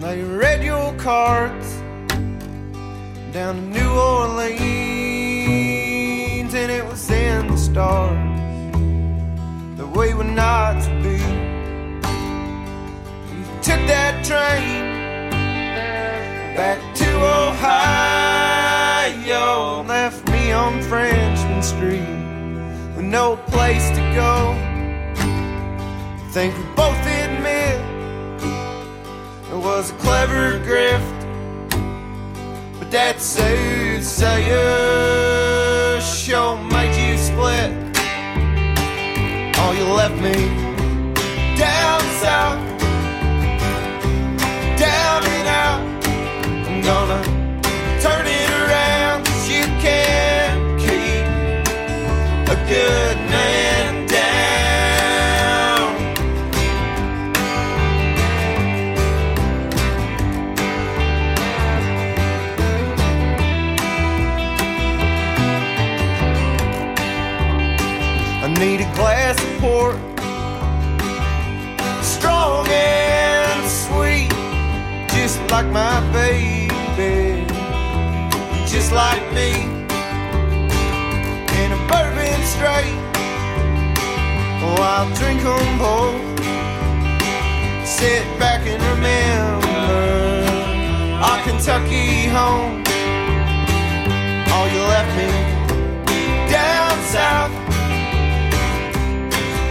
They 0.00 0.22
read 0.22 0.64
your 0.64 0.94
cards 0.94 1.76
down 3.32 3.56
to 3.56 3.62
New 3.62 3.90
Orleans, 3.90 4.54
and 6.54 6.70
it 6.70 6.84
was 6.86 7.10
in 7.10 7.48
the 7.48 7.56
stars 7.56 8.16
that 9.76 9.86
we 9.86 10.14
were 10.14 10.24
not 10.24 10.82
to 10.84 10.90
be. 11.02 11.18
We 13.28 13.44
took 13.60 13.86
that 13.86 14.24
train 14.24 15.30
back 16.56 16.80
to 16.96 17.08
Ohio. 17.48 18.62
Left 19.82 20.26
me 20.30 20.52
on 20.52 20.82
Frenchman 20.82 21.62
Street 21.62 22.16
with 22.96 23.04
no 23.04 23.36
place 23.48 23.90
to 23.90 24.02
go. 24.14 24.61
Think 26.32 26.56
we 26.56 26.64
both 26.74 26.96
admit 27.06 27.78
it 29.50 29.54
was 29.54 29.90
a 29.90 29.94
clever 29.96 30.58
grift, 30.60 31.20
but 32.78 32.90
that 32.90 33.20
soothsayer 33.20 34.40
show 36.00 36.56
made 36.56 36.96
you 36.96 37.18
split. 37.18 37.70
Oh, 39.58 39.72
you 39.76 39.84
left 39.92 40.16
me 40.22 40.32
down 41.58 42.00
south, 42.22 42.58
down 44.78 45.22
and 45.36 45.48
out. 45.48 45.82
I'm 46.66 46.80
gonna 46.80 47.31
my 75.72 76.00
baby, 76.12 77.46
just 78.66 78.92
like 78.92 79.22
me. 79.32 79.52
In 81.62 81.72
a 81.72 81.80
bourbon 81.88 82.40
straight, 82.44 82.98
oh, 84.62 84.76
I'll 84.80 85.08
drink 85.16 85.42
them 85.42 85.78
both. 85.78 86.20
Sit 87.86 88.24
back 88.38 88.66
and 88.66 88.82
remember 88.92 89.66
our 91.24 91.42
Kentucky 91.42 92.26
home. 92.26 92.82
Oh, 94.54 94.66
you 94.72 94.80
left 94.94 95.12
me 95.16 95.30
down 96.50 96.92
south, 97.16 97.52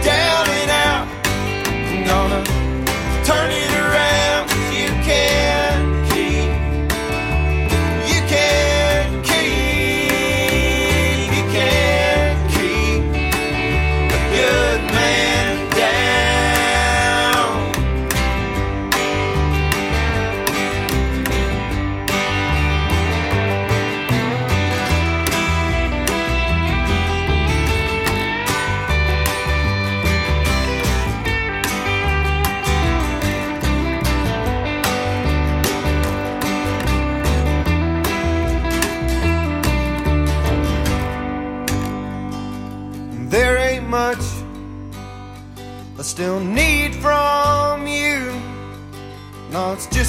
down 0.04 0.48
and 0.60 0.70
out. 0.88 1.06
I'm 1.92 2.04
gonna 2.04 2.42
turn 3.24 3.50
it 3.52 3.70
around 3.70 4.21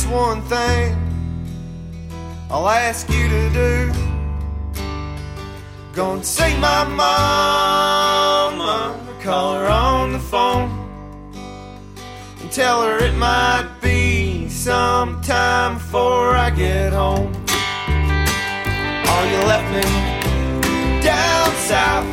just 0.04 0.14
one 0.14 0.42
thing 0.44 0.96
I'll 2.50 2.68
ask 2.68 3.10
you 3.10 3.30
to 3.30 3.50
do. 3.50 3.92
Gonna 5.94 6.24
see 6.24 6.56
my 6.58 6.84
mama, 6.86 9.00
call 9.22 9.54
her 9.56 9.68
on 9.68 10.14
the 10.14 10.20
phone, 10.20 10.70
and 12.42 12.52
tell 12.52 12.84
her 12.84 12.98
it 12.98 13.16
might 13.16 13.70
be 13.82 14.50
some 14.50 15.22
time 15.22 15.76
before 15.76 16.36
I 16.36 16.50
get 16.50 16.92
home. 16.94 17.32
Oh, 19.08 19.24
you 19.32 19.38
left 19.48 19.72
me 19.74 19.84
down 21.02 21.56
south 21.56 22.13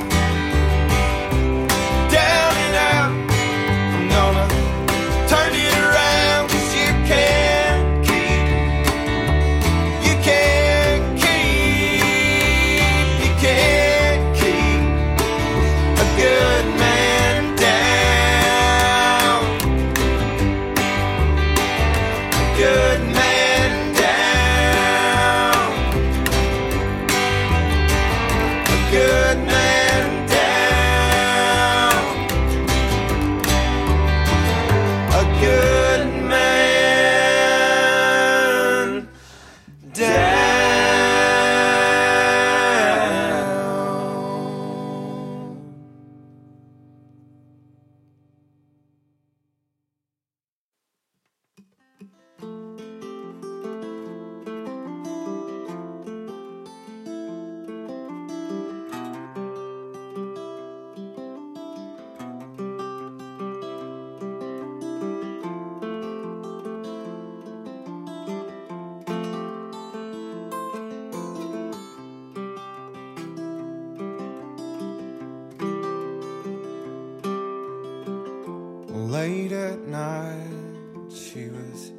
Late 79.20 79.52
at 79.52 79.80
night, 79.86 81.12
she 81.12 81.48
was 81.48 81.92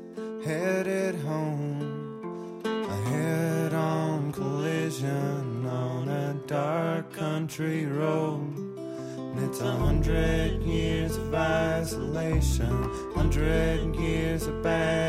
headed 0.43 1.13
home. 1.13 2.63
A 2.65 3.09
head 3.09 3.75
on 3.75 4.31
collision 4.31 5.63
on 5.67 6.09
a 6.09 6.33
dark 6.47 7.13
country 7.13 7.85
road. 7.85 8.55
And 8.75 9.39
it's 9.47 9.61
a 9.61 9.71
hundred 9.71 10.63
years 10.63 11.15
of 11.15 11.31
isolation, 11.35 12.73
hundred 13.13 13.95
years 13.97 14.47
of 14.47 14.63
bad. 14.63 15.00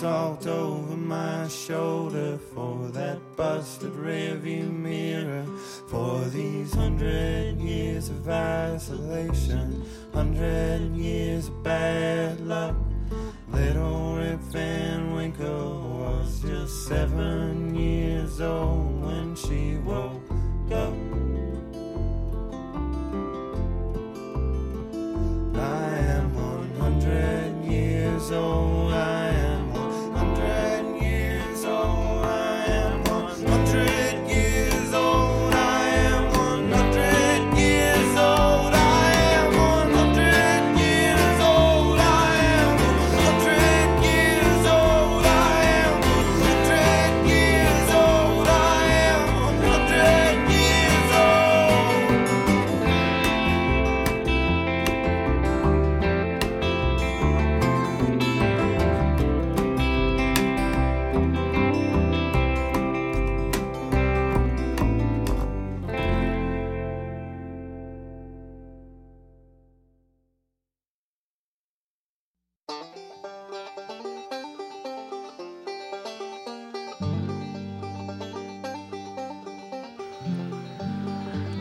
salt 0.00 0.46
over 0.46 0.96
my 0.96 1.46
shoulder. 1.48 1.89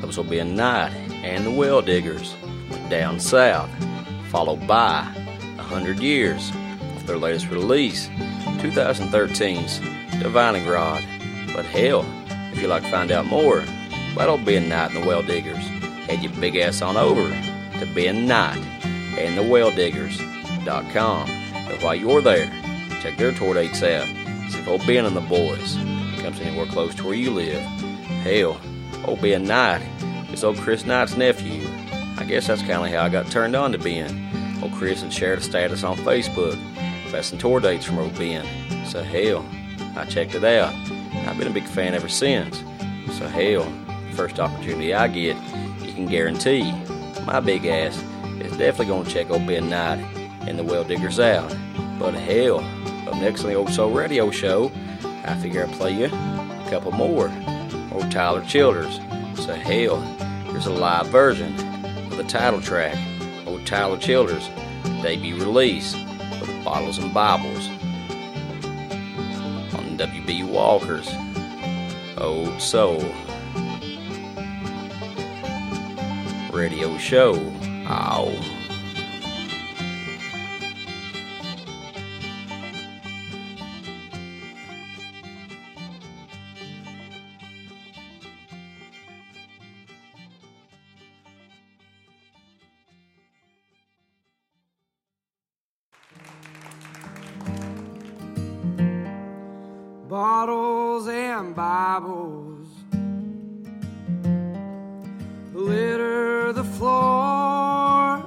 Also 0.10 0.24
Ben 0.24 0.55
Knight 0.55 0.91
and 1.24 1.45
the 1.45 1.51
Well 1.51 1.84
Diggers 1.84 2.34
Down 2.89 3.20
South, 3.20 3.70
followed 4.32 4.66
by 4.66 5.01
a 5.53 5.57
100 5.57 5.99
Years 5.99 6.49
of 6.95 7.05
their 7.05 7.20
latest 7.20 7.51
release, 7.51 8.07
2013's 8.57 9.78
Divining 10.20 10.66
Rod. 10.66 11.05
But 11.53 11.66
hell, 11.66 12.03
if 12.51 12.60
you'd 12.60 12.70
like 12.70 12.82
to 12.82 12.89
find 12.89 13.12
out 13.12 13.28
more 13.28 13.64
about 14.14 14.43
Ben 14.45 14.68
Knight 14.68 14.95
and 14.95 15.03
the 15.03 15.07
Well 15.07 15.22
Diggers, 15.22 15.64
head 16.07 16.24
your 16.24 16.34
big 16.41 16.55
ass 16.55 16.82
on 16.82 16.97
over 16.97 17.30
to 17.78 17.93
Ben 17.93 18.26
Knight 18.26 18.57
and 19.16 19.38
the 19.38 19.47
Well 19.47 19.70
Diggers.com. 19.70 21.30
And 21.30 21.84
while 21.84 21.93
you're 21.93 22.24
there, 22.24 22.51
check 22.99 23.16
their 23.18 23.32
tour 23.32 23.53
dates 23.53 23.84
out. 23.84 24.07
See 24.49 24.57
if 24.57 24.68
old 24.68 24.88
Ben 24.88 25.05
and 25.05 25.16
the 25.16 25.22
boys 25.22 25.76
comes 26.24 26.41
anywhere 26.41 26.66
close 26.66 26.95
to 26.95 27.03
where 27.03 27.14
you 27.14 27.30
live. 27.30 27.62
Hell, 28.24 28.60
old 29.05 29.22
Ben 29.22 29.43
Knight 29.43 29.84
is 30.40 30.44
old 30.46 30.58
Chris 30.60 30.86
Knight's 30.86 31.18
nephew. 31.18 31.68
I 32.18 32.24
guess 32.24 32.48
that's 32.48 32.62
kind 32.62 32.86
of 32.86 32.92
how 32.92 33.04
I 33.04 33.10
got 33.10 33.30
turned 33.30 33.58
on 33.58 33.74
to 33.74 33.78
Ben. 33.78 34.58
Old 34.64 34.72
Chris 34.72 35.02
had 35.02 35.12
shared 35.12 35.40
a 35.40 35.42
status 35.42 35.84
on 35.84 35.98
Facebook 35.98 36.58
about 37.10 37.26
some 37.26 37.38
tour 37.38 37.60
dates 37.60 37.84
from 37.84 37.98
old 38.00 38.18
Ben. 38.18 38.46
So 38.86 39.04
hell, 39.04 39.46
I 39.98 40.06
checked 40.06 40.36
it 40.36 40.46
out. 40.46 40.74
I've 41.28 41.38
been 41.38 41.48
a 41.48 41.54
big 41.54 41.66
fan 41.66 41.94
ever 41.94 42.08
since. 42.08 42.64
So 43.18 43.28
hell, 43.28 43.70
first 44.14 44.40
opportunity 44.40 44.94
I 44.94 45.10
get, 45.10 45.36
you 45.82 45.92
can 45.92 46.06
guarantee 46.06 46.72
my 47.26 47.42
big 47.42 47.66
ass 47.66 48.02
is 48.40 48.56
definitely 48.56 48.86
gonna 48.86 49.10
check 49.10 49.30
old 49.30 49.46
Ben 49.46 49.70
Knight 49.70 50.00
and 50.48 50.58
the 50.58 50.64
Well 50.64 50.86
Diggers 50.86 51.20
out. 51.20 51.54
But 52.00 52.14
hell, 52.14 52.60
up 53.10 53.16
next 53.16 53.44
on 53.44 53.50
the 53.50 53.56
Old 53.56 53.72
Soul 53.74 53.92
Radio 53.92 54.32
Show, 54.32 54.72
I 55.26 55.36
figure 55.42 55.66
I'll 55.66 55.74
play 55.74 55.98
you 55.98 56.06
a 56.06 56.68
couple 56.70 56.94
more. 56.94 57.30
Old 57.92 58.10
Tyler 58.10 58.46
Childers. 58.46 59.02
So 59.36 59.56
hell, 59.56 60.00
here's 60.60 60.78
a 60.78 60.78
live 60.78 61.07
version 61.07 61.53
of 62.12 62.18
the 62.18 62.24
title 62.26 62.60
track, 62.60 62.97
Old 63.47 63.66
Tyler 63.66 63.97
Childers' 63.97 64.49
debut 65.01 65.38
release 65.38 65.95
with 66.41 66.66
Bottles 66.66 66.97
and 66.97 67.14
Bibles 67.14 67.70
on 69.74 69.97
WB 69.97 70.49
Walker's 70.49 71.10
Old 72.18 72.62
Soul 72.62 72.99
Radio 76.51 76.97
Show. 76.97 77.36
Ow. 77.88 78.59
The 106.60 106.66
floor. 106.78 108.18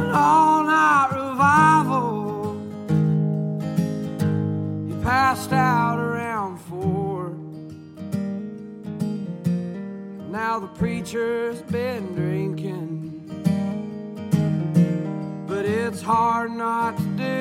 An 0.00 0.10
all 0.12 0.64
night 0.64 1.10
revival. 1.12 2.58
He 4.88 4.94
passed 5.04 5.52
out 5.52 6.00
around 6.00 6.58
four. 6.68 7.30
Now 10.38 10.58
the 10.58 10.66
preacher's 10.66 11.62
been 11.62 12.12
drinking, 12.16 12.90
but 15.46 15.64
it's 15.64 16.02
hard 16.02 16.50
not 16.50 16.96
to 16.96 17.08
do. 17.26 17.38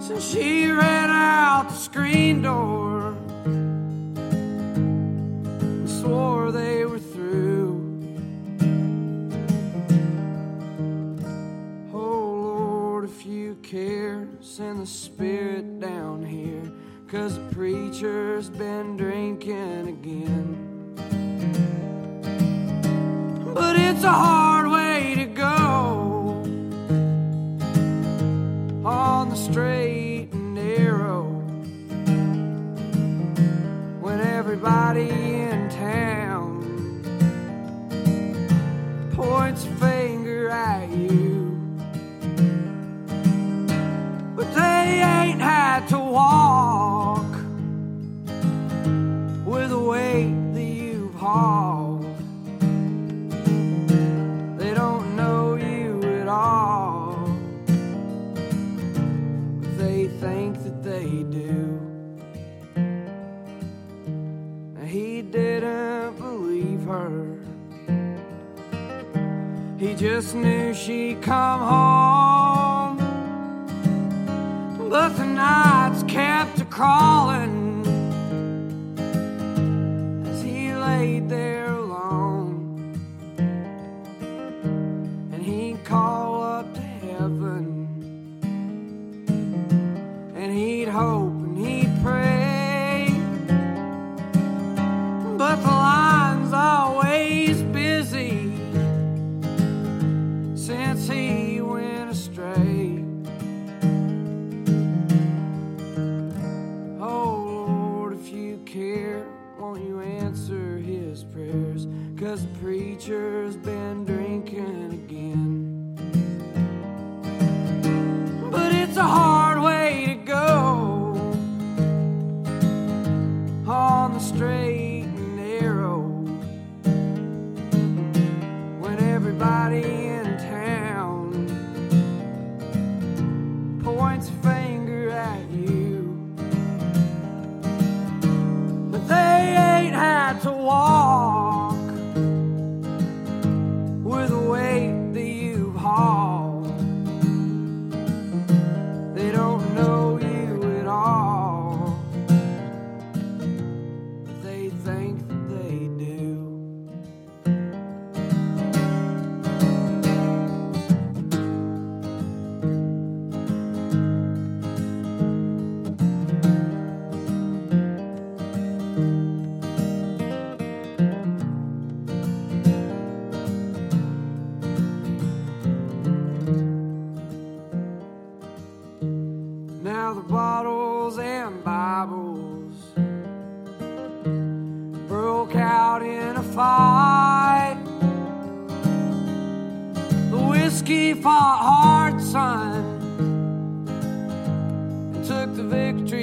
Since 0.00 0.24
she 0.32 0.70
ran 0.70 1.10
out 1.10 1.68
the 1.68 1.76
screen 1.76 2.40
door 2.40 2.69
send 14.60 14.82
the 14.82 14.86
spirit 14.86 15.80
down 15.80 16.22
here. 16.22 16.70
Cause 17.08 17.34
the 17.34 17.54
preacher's 17.54 18.50
been 18.50 18.94
drinking 18.98 19.88
again. 19.88 20.48
But 23.54 23.76
it's 23.76 24.04
a 24.04 24.12
hard 24.12 24.70
way 24.70 25.14
to 25.14 25.24
go 25.24 26.42
on 28.84 29.30
the 29.30 29.36
straight 29.36 30.28
and 30.32 30.54
narrow 30.54 31.22
when 34.02 34.20
everybody 34.20 35.08
in 35.08 35.70
town 35.70 37.00
points 39.14 39.64
just 70.00 70.34
knew 70.34 70.72
she'd 70.72 71.20
come 71.20 71.60
home. 71.60 72.96
But 74.88 75.10
the 75.10 75.26
nights 75.26 76.02
kept 76.04 76.58
a 76.58 76.64
crawling 76.64 77.59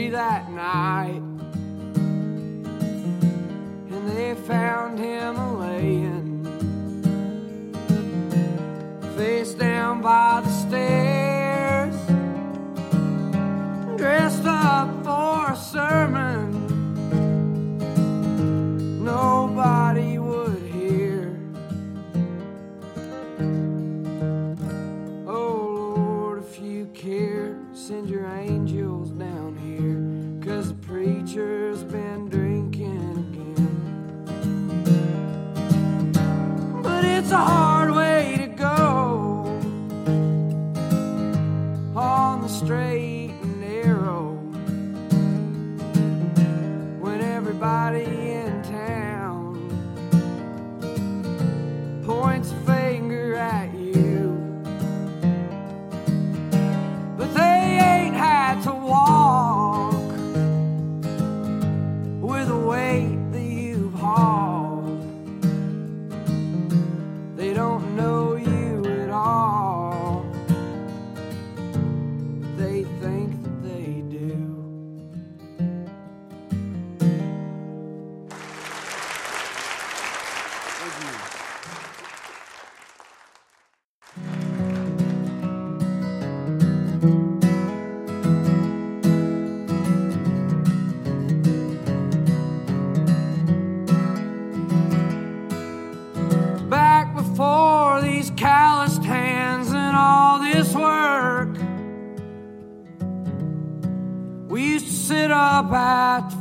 that 0.10 0.50
night. 0.52 1.22
And 3.92 4.10
they 4.10 4.36
found 4.36 5.00
him 5.00 5.60
laying 5.60 6.46
face 9.18 9.54
down 9.54 10.02
by 10.02 10.42
the 10.44 10.52
stairs, 10.52 11.96
dressed 13.98 14.46
up 14.46 15.04
for 15.04 15.52
a 15.52 15.56
sermon. 15.56 16.27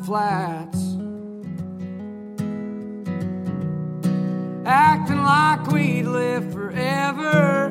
flats. 0.06 0.78
Acting 4.64 5.20
like 5.20 5.66
we'd 5.66 6.04
live 6.04 6.52
forever. 6.52 7.70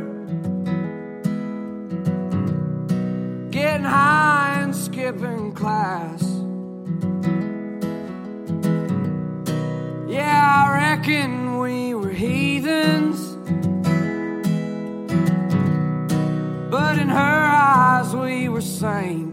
Getting 3.52 3.86
high 3.86 4.60
and 4.64 4.76
skipping 4.76 5.54
class. 5.54 6.24
Yeah, 10.10 10.66
I 10.68 10.74
reckon 10.74 11.58
we 11.60 11.94
were 11.94 12.12
heathens. 12.12 13.38
But 16.70 16.98
in 16.98 17.08
her 17.08 17.42
eyes, 17.72 18.14
we 18.14 18.50
were 18.50 18.60
saints. 18.60 19.25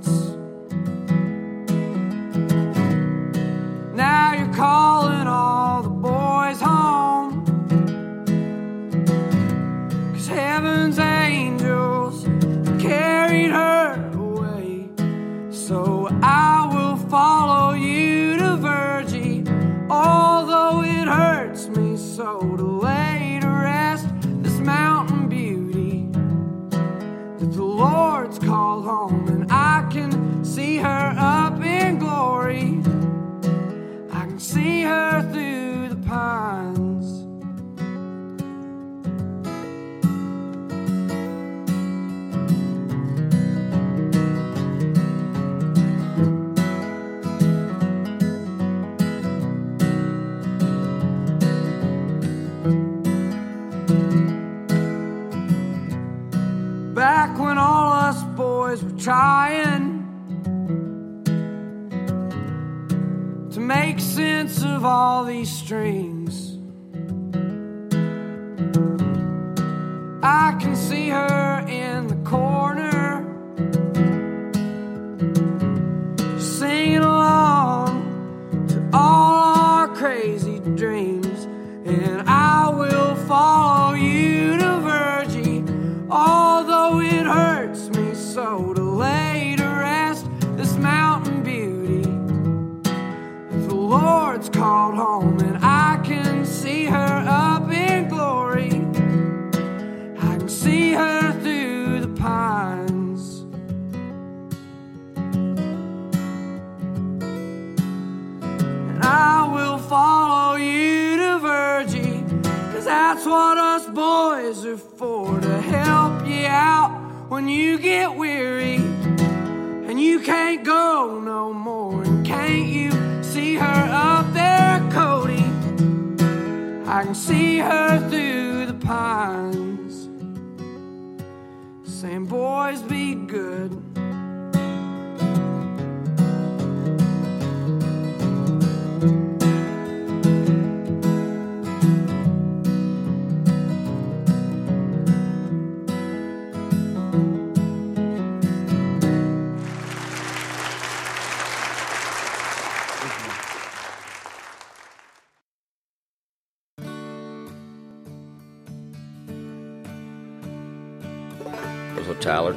trying 59.02 59.98
to 63.50 63.58
make 63.58 63.98
sense 63.98 64.62
of 64.62 64.84
all 64.84 65.24
these 65.24 65.50
strings. 65.50 66.58
I 70.22 70.56
can 70.60 70.76
see 70.76 71.08
her 71.08 71.64
in 71.68 72.06
the 72.06 72.14
corner. 72.24 72.91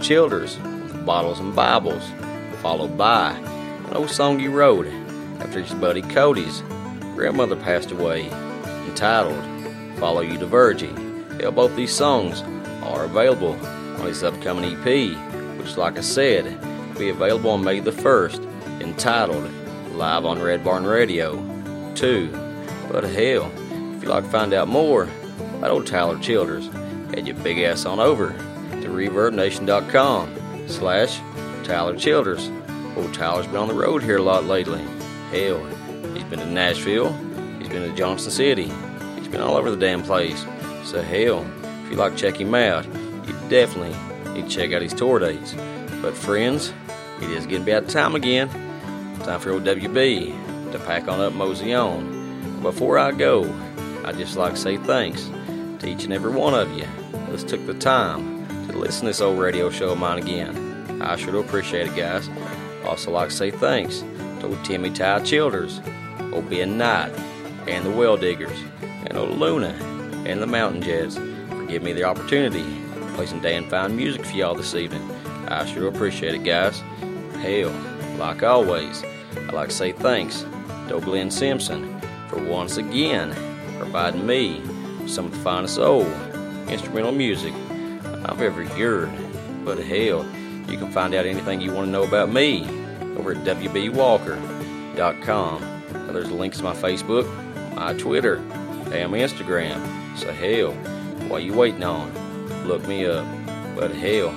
Childers 0.06 0.58
Bottles 1.04 1.40
and 1.40 1.56
Bibles, 1.56 2.04
followed 2.62 2.96
by 2.96 3.32
an 3.32 3.94
old 3.96 4.12
song 4.12 4.38
he 4.38 4.48
wrote 4.48 4.86
after 5.40 5.60
his 5.60 5.74
buddy 5.74 6.04
Cody's 6.04 6.62
grandmother 7.16 7.56
passed 7.56 7.90
away, 7.90 8.30
entitled 8.88 9.44
Follow 9.98 10.22
You 10.22 10.38
to 10.38 10.46
Virgie. 10.46 10.94
Yeah, 11.40 11.50
both 11.50 11.76
these 11.76 11.92
songs 11.92 12.44
are 12.84 13.06
available 13.06 13.54
on 14.00 14.06
his 14.06 14.22
upcoming 14.22 14.76
EP, 14.76 15.18
which, 15.58 15.76
like 15.76 15.98
I 15.98 16.02
said, 16.02 16.46
will 16.90 17.00
be 17.00 17.10
available 17.10 17.50
on 17.50 17.64
May 17.64 17.80
the 17.80 17.90
1st, 17.90 18.82
entitled 18.82 19.52
Live 19.94 20.24
on 20.24 20.40
Red 20.40 20.64
Barn 20.64 20.86
Radio 20.86 21.34
2. 21.96 22.28
But 22.92 23.06
hell, 23.06 23.52
if 23.96 24.04
you'd 24.04 24.10
like 24.12 24.26
to 24.26 24.30
find 24.30 24.54
out 24.54 24.68
more 24.68 25.10
about 25.58 25.72
old 25.72 25.88
Tyler 25.88 26.20
Childers, 26.20 26.68
head 27.12 27.26
your 27.26 27.38
big 27.38 27.58
ass 27.58 27.88
on 27.88 28.00
over 28.00 28.36
ReverbNation.com 28.96 30.68
slash 30.68 31.20
Tyler 31.64 31.96
Childers. 31.96 32.50
Old 32.96 33.14
Tyler's 33.14 33.48
been 33.48 33.58
on 33.58 33.68
the 33.68 33.74
road 33.74 34.04
here 34.04 34.18
a 34.18 34.22
lot 34.22 34.46
lately. 34.46 34.82
Hell, 35.32 35.64
he's 36.14 36.24
been 36.24 36.40
to 36.40 36.46
Nashville, 36.46 37.12
he's 37.60 37.68
been 37.68 37.90
to 37.90 37.96
Johnson 37.96 38.32
City, 38.32 38.72
he's 39.18 39.28
been 39.28 39.42
all 39.42 39.56
over 39.56 39.70
the 39.70 39.78
damn 39.78 40.02
place. 40.02 40.46
So 40.84 41.02
hell, 41.02 41.46
if 41.84 41.90
you'd 41.90 42.00
like 42.00 42.14
to 42.14 42.18
check 42.18 42.40
him 42.40 42.56
out, 42.56 42.86
you 42.86 43.36
definitely 43.50 43.96
need 44.34 44.50
to 44.50 44.56
check 44.56 44.72
out 44.72 44.82
his 44.82 44.94
tour 44.94 45.20
dates. 45.20 45.54
But 46.02 46.16
friends, 46.16 46.74
it 47.22 47.30
is 47.32 47.46
getting 47.46 47.68
about 47.68 47.90
time 47.90 48.16
again. 48.16 48.48
Time 49.20 49.40
for 49.40 49.52
old 49.52 49.64
WB 49.64 50.72
to 50.72 50.80
pack 50.80 51.08
on 51.08 51.20
up 51.20 51.34
mosey 51.34 51.74
on. 51.74 52.62
Before 52.62 52.98
I 52.98 53.12
go, 53.12 53.44
I'd 54.06 54.18
just 54.18 54.38
like 54.38 54.54
to 54.54 54.60
say 54.60 54.78
thanks 54.78 55.30
to 55.80 55.88
each 55.88 56.04
and 56.04 56.14
every 56.14 56.32
one 56.32 56.54
of 56.54 56.72
you 56.78 56.86
that's 57.30 57.44
took 57.44 57.66
the 57.66 57.74
time 57.74 58.35
listen 58.76 59.02
to 59.02 59.08
this 59.08 59.22
old 59.22 59.40
radio 59.40 59.70
show 59.70 59.90
of 59.92 59.98
mine 59.98 60.20
again. 60.20 61.02
I 61.02 61.16
sure 61.16 61.32
do 61.32 61.40
appreciate 61.40 61.88
it, 61.88 61.96
guys. 61.96 62.30
Also 62.86 63.12
like 63.12 63.30
to 63.30 63.36
say 63.36 63.52
thanks 63.52 64.00
to 64.40 64.48
old 64.48 64.64
Timmy 64.66 64.90
Ty 64.90 65.24
Childers, 65.24 65.82
old 66.32 66.50
Ben 66.50 66.78
Knight, 66.78 67.12
and 67.68 67.86
the 67.86 67.92
Well 67.92 68.18
Diggers, 68.18 68.58
and 68.82 69.18
old 69.18 69.38
Luna, 69.38 69.74
and 70.26 70.42
the 70.42 70.48
Mountain 70.48 70.82
Jets 70.82 71.18
for 71.18 71.66
giving 71.66 71.86
me 71.86 71.94
the 71.94 72.04
opportunity 72.04 72.64
to 72.64 73.14
play 73.16 73.26
some 73.26 73.42
damn 73.42 73.70
fine 73.70 73.96
music 73.96 74.26
for 74.26 74.36
y'all 74.36 74.56
this 74.56 74.76
evening. 74.76 75.10
I 75.48 75.66
sure 75.66 75.90
do 75.90 75.96
appreciate 75.96 76.36
it, 76.36 76.44
guys. 76.44 76.80
Hell, 77.42 77.74
like 78.18 78.44
always, 78.44 79.04
I'd 79.36 79.54
like 79.54 79.70
to 79.70 79.76
say 79.76 79.92
thanks 79.92 80.46
to 80.90 81.00
Glenn 81.02 81.32
Simpson 81.32 82.00
for 82.30 82.44
once 82.44 82.78
again 82.78 83.34
providing 83.78 84.26
me 84.26 84.62
some 85.08 85.26
of 85.26 85.32
the 85.32 85.40
finest 85.40 85.78
old 85.78 86.12
instrumental 86.68 87.12
music 87.12 87.54
I've 88.30 88.42
ever 88.42 88.64
heard. 88.64 89.12
But 89.64 89.80
hell, 89.80 90.26
you 90.68 90.78
can 90.78 90.92
find 90.92 91.14
out 91.14 91.26
anything 91.26 91.62
you 91.62 91.72
want 91.72 91.88
to 91.88 91.92
know 91.92 92.04
about 92.04 92.32
me 92.32 92.64
over 93.18 93.32
at 93.32 93.44
WBWalker.com. 93.46 95.62
Now, 95.62 96.12
there's 96.12 96.32
links 96.32 96.58
to 96.58 96.64
my 96.64 96.74
Facebook, 96.74 97.26
my 97.76 97.94
Twitter, 97.94 98.38
and 98.92 99.12
my 99.12 99.20
Instagram. 99.20 99.80
So 100.18 100.32
hell, 100.32 100.74
what 101.30 101.44
you 101.44 101.54
waiting 101.54 101.84
on? 101.84 102.12
Look 102.68 102.88
me 102.88 103.06
up. 103.06 103.26
But 103.76 103.92
hell, 103.92 104.30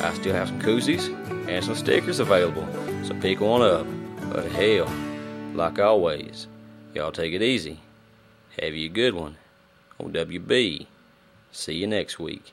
I 0.00 0.12
still 0.14 0.34
have 0.34 0.48
some 0.48 0.60
koozies 0.60 1.08
and 1.48 1.64
some 1.64 1.74
stickers 1.74 2.18
available. 2.18 2.66
So 3.04 3.14
pick 3.14 3.40
one 3.40 3.62
up. 3.62 3.86
But 4.32 4.50
hell, 4.52 4.90
like 5.54 5.78
always, 5.78 6.48
y'all 6.94 7.12
take 7.12 7.32
it 7.32 7.42
easy. 7.42 7.80
Have 8.60 8.74
you 8.74 8.86
a 8.86 8.92
good 8.92 9.14
one. 9.14 9.36
OWB. 10.00 10.86
See 11.52 11.74
you 11.74 11.86
next 11.86 12.18
week. 12.18 12.52